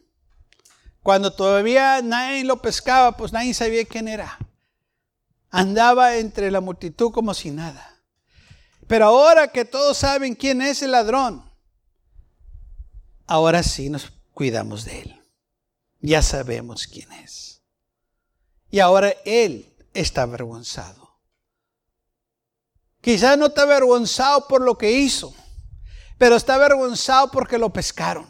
Cuando 1.01 1.33
todavía 1.33 2.01
nadie 2.01 2.45
lo 2.45 2.61
pescaba, 2.61 3.17
pues 3.17 3.33
nadie 3.33 3.53
sabía 3.53 3.83
quién 3.83 4.07
era. 4.07 4.39
Andaba 5.49 6.15
entre 6.15 6.49
la 6.51 6.61
multitud 6.61 7.11
como 7.11 7.33
si 7.33 7.51
nada. 7.51 8.01
Pero 8.87 9.05
ahora 9.05 9.49
que 9.49 9.65
todos 9.65 9.97
saben 9.97 10.35
quién 10.35 10.61
es 10.61 10.81
el 10.81 10.91
ladrón, 10.91 11.52
ahora 13.27 13.63
sí 13.63 13.89
nos 13.89 14.11
cuidamos 14.33 14.85
de 14.85 15.01
él 15.01 15.23
ya 16.03 16.21
sabemos 16.21 16.85
quién 16.85 17.11
es. 17.13 17.63
Y 18.69 18.79
ahora 18.79 19.13
él 19.23 19.73
está 19.93 20.23
avergonzado. 20.23 21.17
Quizás 23.01 23.37
no 23.37 23.47
está 23.47 23.63
avergonzado 23.63 24.47
por 24.47 24.61
lo 24.61 24.77
que 24.77 24.91
hizo, 24.91 25.33
pero 26.17 26.35
está 26.35 26.55
avergonzado 26.55 27.31
porque 27.31 27.57
lo 27.57 27.71
pescaron. 27.71 28.27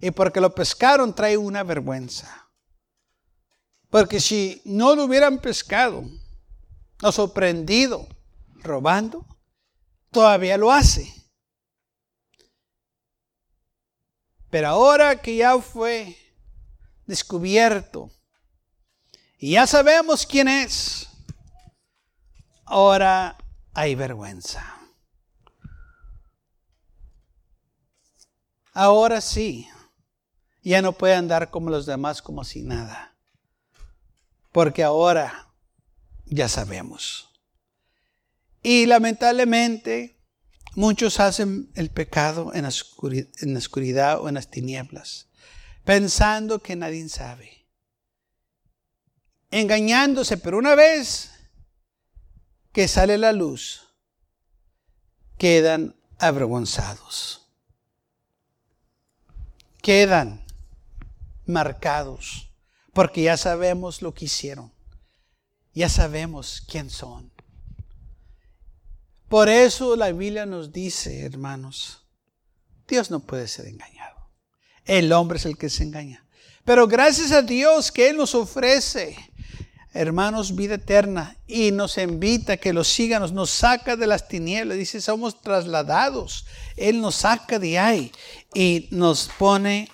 Y 0.00 0.10
porque 0.10 0.40
lo 0.40 0.52
pescaron 0.54 1.14
trae 1.14 1.36
una 1.36 1.62
vergüenza. 1.62 2.48
Porque 3.88 4.18
si 4.18 4.60
no 4.64 4.96
lo 4.96 5.04
hubieran 5.04 5.38
pescado 5.38 6.04
o 7.00 7.12
sorprendido 7.12 8.08
robando, 8.56 9.24
todavía 10.10 10.56
lo 10.56 10.72
hace. 10.72 11.14
Pero 14.52 14.68
ahora 14.68 15.16
que 15.22 15.34
ya 15.34 15.58
fue 15.62 16.14
descubierto. 17.06 18.10
Y 19.38 19.52
ya 19.52 19.66
sabemos 19.66 20.26
quién 20.26 20.46
es. 20.46 21.08
Ahora 22.66 23.38
hay 23.72 23.94
vergüenza. 23.94 24.62
Ahora 28.74 29.22
sí, 29.22 29.70
ya 30.62 30.82
no 30.82 30.92
puede 30.92 31.14
andar 31.14 31.50
como 31.50 31.70
los 31.70 31.86
demás 31.86 32.20
como 32.20 32.44
si 32.44 32.60
nada. 32.60 33.16
Porque 34.52 34.82
ahora 34.84 35.48
ya 36.26 36.50
sabemos. 36.50 37.30
Y 38.62 38.84
lamentablemente 38.84 40.21
muchos 40.74 41.20
hacen 41.20 41.70
el 41.74 41.90
pecado 41.90 42.52
en 42.54 42.62
la, 42.62 42.68
oscuridad 43.58 44.20
o 44.20 44.28
en 44.28 44.34
las 44.34 44.48
tinieblas 44.50 45.28
pensando 45.84 46.60
que 46.60 46.76
nadie 46.76 47.08
sabe. 47.08 47.66
Engañándose, 49.50 50.38
pero 50.38 50.58
una 50.58 50.74
vez 50.74 51.32
que 52.72 52.88
sale 52.88 53.18
la 53.18 53.32
luz, 53.32 53.82
quedan 55.36 55.94
avergonzados. 56.18 57.46
Quedan 59.82 60.44
marcados, 61.44 62.50
porque 62.94 63.22
ya 63.22 63.36
sabemos 63.36 64.00
lo 64.00 64.14
que 64.14 64.26
hicieron. 64.26 64.72
Ya 65.74 65.88
sabemos 65.88 66.62
quién 66.68 66.88
son. 66.88 67.31
Por 69.32 69.48
eso 69.48 69.96
la 69.96 70.12
Biblia 70.12 70.44
nos 70.44 70.74
dice, 70.74 71.24
hermanos, 71.24 72.04
Dios 72.86 73.10
no 73.10 73.20
puede 73.20 73.48
ser 73.48 73.66
engañado. 73.66 74.28
El 74.84 75.10
hombre 75.10 75.38
es 75.38 75.46
el 75.46 75.56
que 75.56 75.70
se 75.70 75.84
engaña. 75.84 76.26
Pero 76.66 76.86
gracias 76.86 77.32
a 77.32 77.40
Dios 77.40 77.90
que 77.90 78.10
Él 78.10 78.18
nos 78.18 78.34
ofrece, 78.34 79.16
hermanos, 79.94 80.54
vida 80.54 80.74
eterna 80.74 81.38
y 81.46 81.70
nos 81.70 81.96
invita 81.96 82.52
a 82.52 82.56
que 82.58 82.74
lo 82.74 82.84
sigan, 82.84 83.22
nos 83.34 83.48
saca 83.48 83.96
de 83.96 84.06
las 84.06 84.28
tinieblas. 84.28 84.76
Dice, 84.76 85.00
somos 85.00 85.40
trasladados. 85.40 86.44
Él 86.76 87.00
nos 87.00 87.14
saca 87.14 87.58
de 87.58 87.78
ahí 87.78 88.12
y 88.52 88.88
nos 88.90 89.30
pone, 89.38 89.88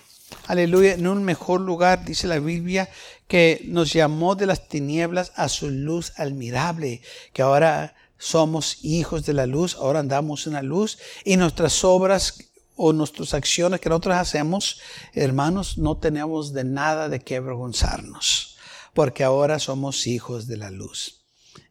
aleluya, 0.47 0.95
en 0.95 1.07
un 1.07 1.23
mejor 1.23 1.61
lugar, 1.61 2.03
dice 2.03 2.27
la 2.27 2.39
Biblia, 2.39 2.89
que 3.29 3.61
nos 3.69 3.93
llamó 3.93 4.35
de 4.35 4.47
las 4.47 4.67
tinieblas 4.67 5.31
a 5.37 5.47
su 5.47 5.69
luz 5.69 6.11
admirable, 6.17 7.01
que 7.31 7.41
ahora 7.41 7.95
somos 8.19 8.83
hijos 8.83 9.25
de 9.25 9.33
la 9.33 9.47
luz, 9.47 9.75
ahora 9.75 10.01
andamos 10.01 10.45
en 10.45 10.53
la 10.53 10.61
luz 10.61 10.99
y 11.23 11.37
nuestras 11.37 11.83
obras 11.83 12.51
o 12.75 12.93
nuestras 12.93 13.33
acciones 13.33 13.79
que 13.79 13.89
nosotros 13.89 14.15
hacemos, 14.15 14.79
hermanos, 15.13 15.77
no 15.77 15.97
tenemos 15.97 16.53
de 16.53 16.63
nada 16.63 17.09
de 17.09 17.21
qué 17.21 17.37
avergonzarnos, 17.37 18.57
porque 18.93 19.23
ahora 19.23 19.57
somos 19.57 20.05
hijos 20.05 20.47
de 20.47 20.57
la 20.57 20.69
luz. 20.69 21.21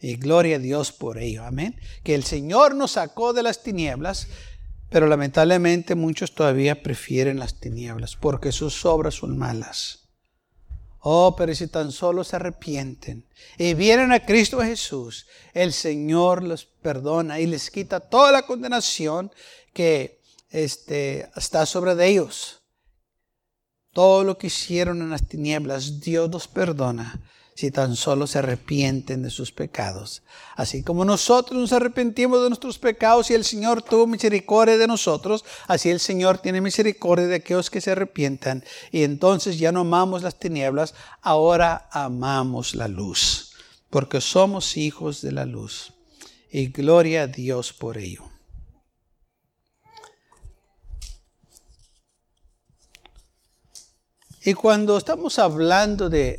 Y 0.00 0.16
gloria 0.16 0.56
a 0.56 0.58
Dios 0.58 0.92
por 0.92 1.18
ello, 1.18 1.44
amén. 1.44 1.80
Que 2.02 2.14
el 2.14 2.24
Señor 2.24 2.74
nos 2.74 2.92
sacó 2.92 3.32
de 3.32 3.42
las 3.42 3.62
tinieblas, 3.62 4.28
pero 4.90 5.06
lamentablemente 5.06 5.94
muchos 5.94 6.34
todavía 6.34 6.82
prefieren 6.82 7.38
las 7.38 7.60
tinieblas, 7.60 8.16
porque 8.16 8.52
sus 8.52 8.84
obras 8.84 9.14
son 9.14 9.36
malas. 9.36 10.07
Oh, 11.10 11.34
pero 11.34 11.54
si 11.54 11.68
tan 11.68 11.90
solo 11.90 12.22
se 12.22 12.36
arrepienten 12.36 13.24
y 13.56 13.72
vienen 13.72 14.12
a 14.12 14.26
Cristo 14.26 14.60
Jesús, 14.60 15.26
el 15.54 15.72
Señor 15.72 16.42
los 16.42 16.66
perdona 16.66 17.40
y 17.40 17.46
les 17.46 17.70
quita 17.70 17.98
toda 17.98 18.30
la 18.30 18.42
condenación 18.42 19.32
que 19.72 20.20
este, 20.50 21.30
está 21.34 21.64
sobre 21.64 21.94
de 21.94 22.08
ellos. 22.08 22.60
Todo 23.94 24.22
lo 24.22 24.36
que 24.36 24.48
hicieron 24.48 25.00
en 25.00 25.08
las 25.08 25.26
tinieblas, 25.26 25.98
Dios 26.00 26.30
los 26.30 26.46
perdona 26.46 27.18
si 27.58 27.72
tan 27.72 27.96
solo 27.96 28.28
se 28.28 28.38
arrepienten 28.38 29.20
de 29.20 29.30
sus 29.30 29.50
pecados. 29.50 30.22
Así 30.54 30.84
como 30.84 31.04
nosotros 31.04 31.58
nos 31.58 31.72
arrepentimos 31.72 32.40
de 32.40 32.50
nuestros 32.50 32.78
pecados 32.78 33.32
y 33.32 33.34
el 33.34 33.44
Señor 33.44 33.82
tuvo 33.82 34.06
misericordia 34.06 34.78
de 34.78 34.86
nosotros, 34.86 35.44
así 35.66 35.90
el 35.90 35.98
Señor 35.98 36.38
tiene 36.38 36.60
misericordia 36.60 37.26
de 37.26 37.34
aquellos 37.34 37.68
que 37.68 37.80
se 37.80 37.90
arrepientan. 37.90 38.62
Y 38.92 39.02
entonces 39.02 39.58
ya 39.58 39.72
no 39.72 39.80
amamos 39.80 40.22
las 40.22 40.38
tinieblas, 40.38 40.94
ahora 41.20 41.88
amamos 41.90 42.76
la 42.76 42.86
luz, 42.86 43.50
porque 43.90 44.20
somos 44.20 44.76
hijos 44.76 45.20
de 45.20 45.32
la 45.32 45.44
luz. 45.44 45.94
Y 46.52 46.68
gloria 46.68 47.22
a 47.22 47.26
Dios 47.26 47.72
por 47.72 47.98
ello. 47.98 48.22
Y 54.44 54.54
cuando 54.54 54.96
estamos 54.96 55.40
hablando 55.40 56.08
de 56.08 56.38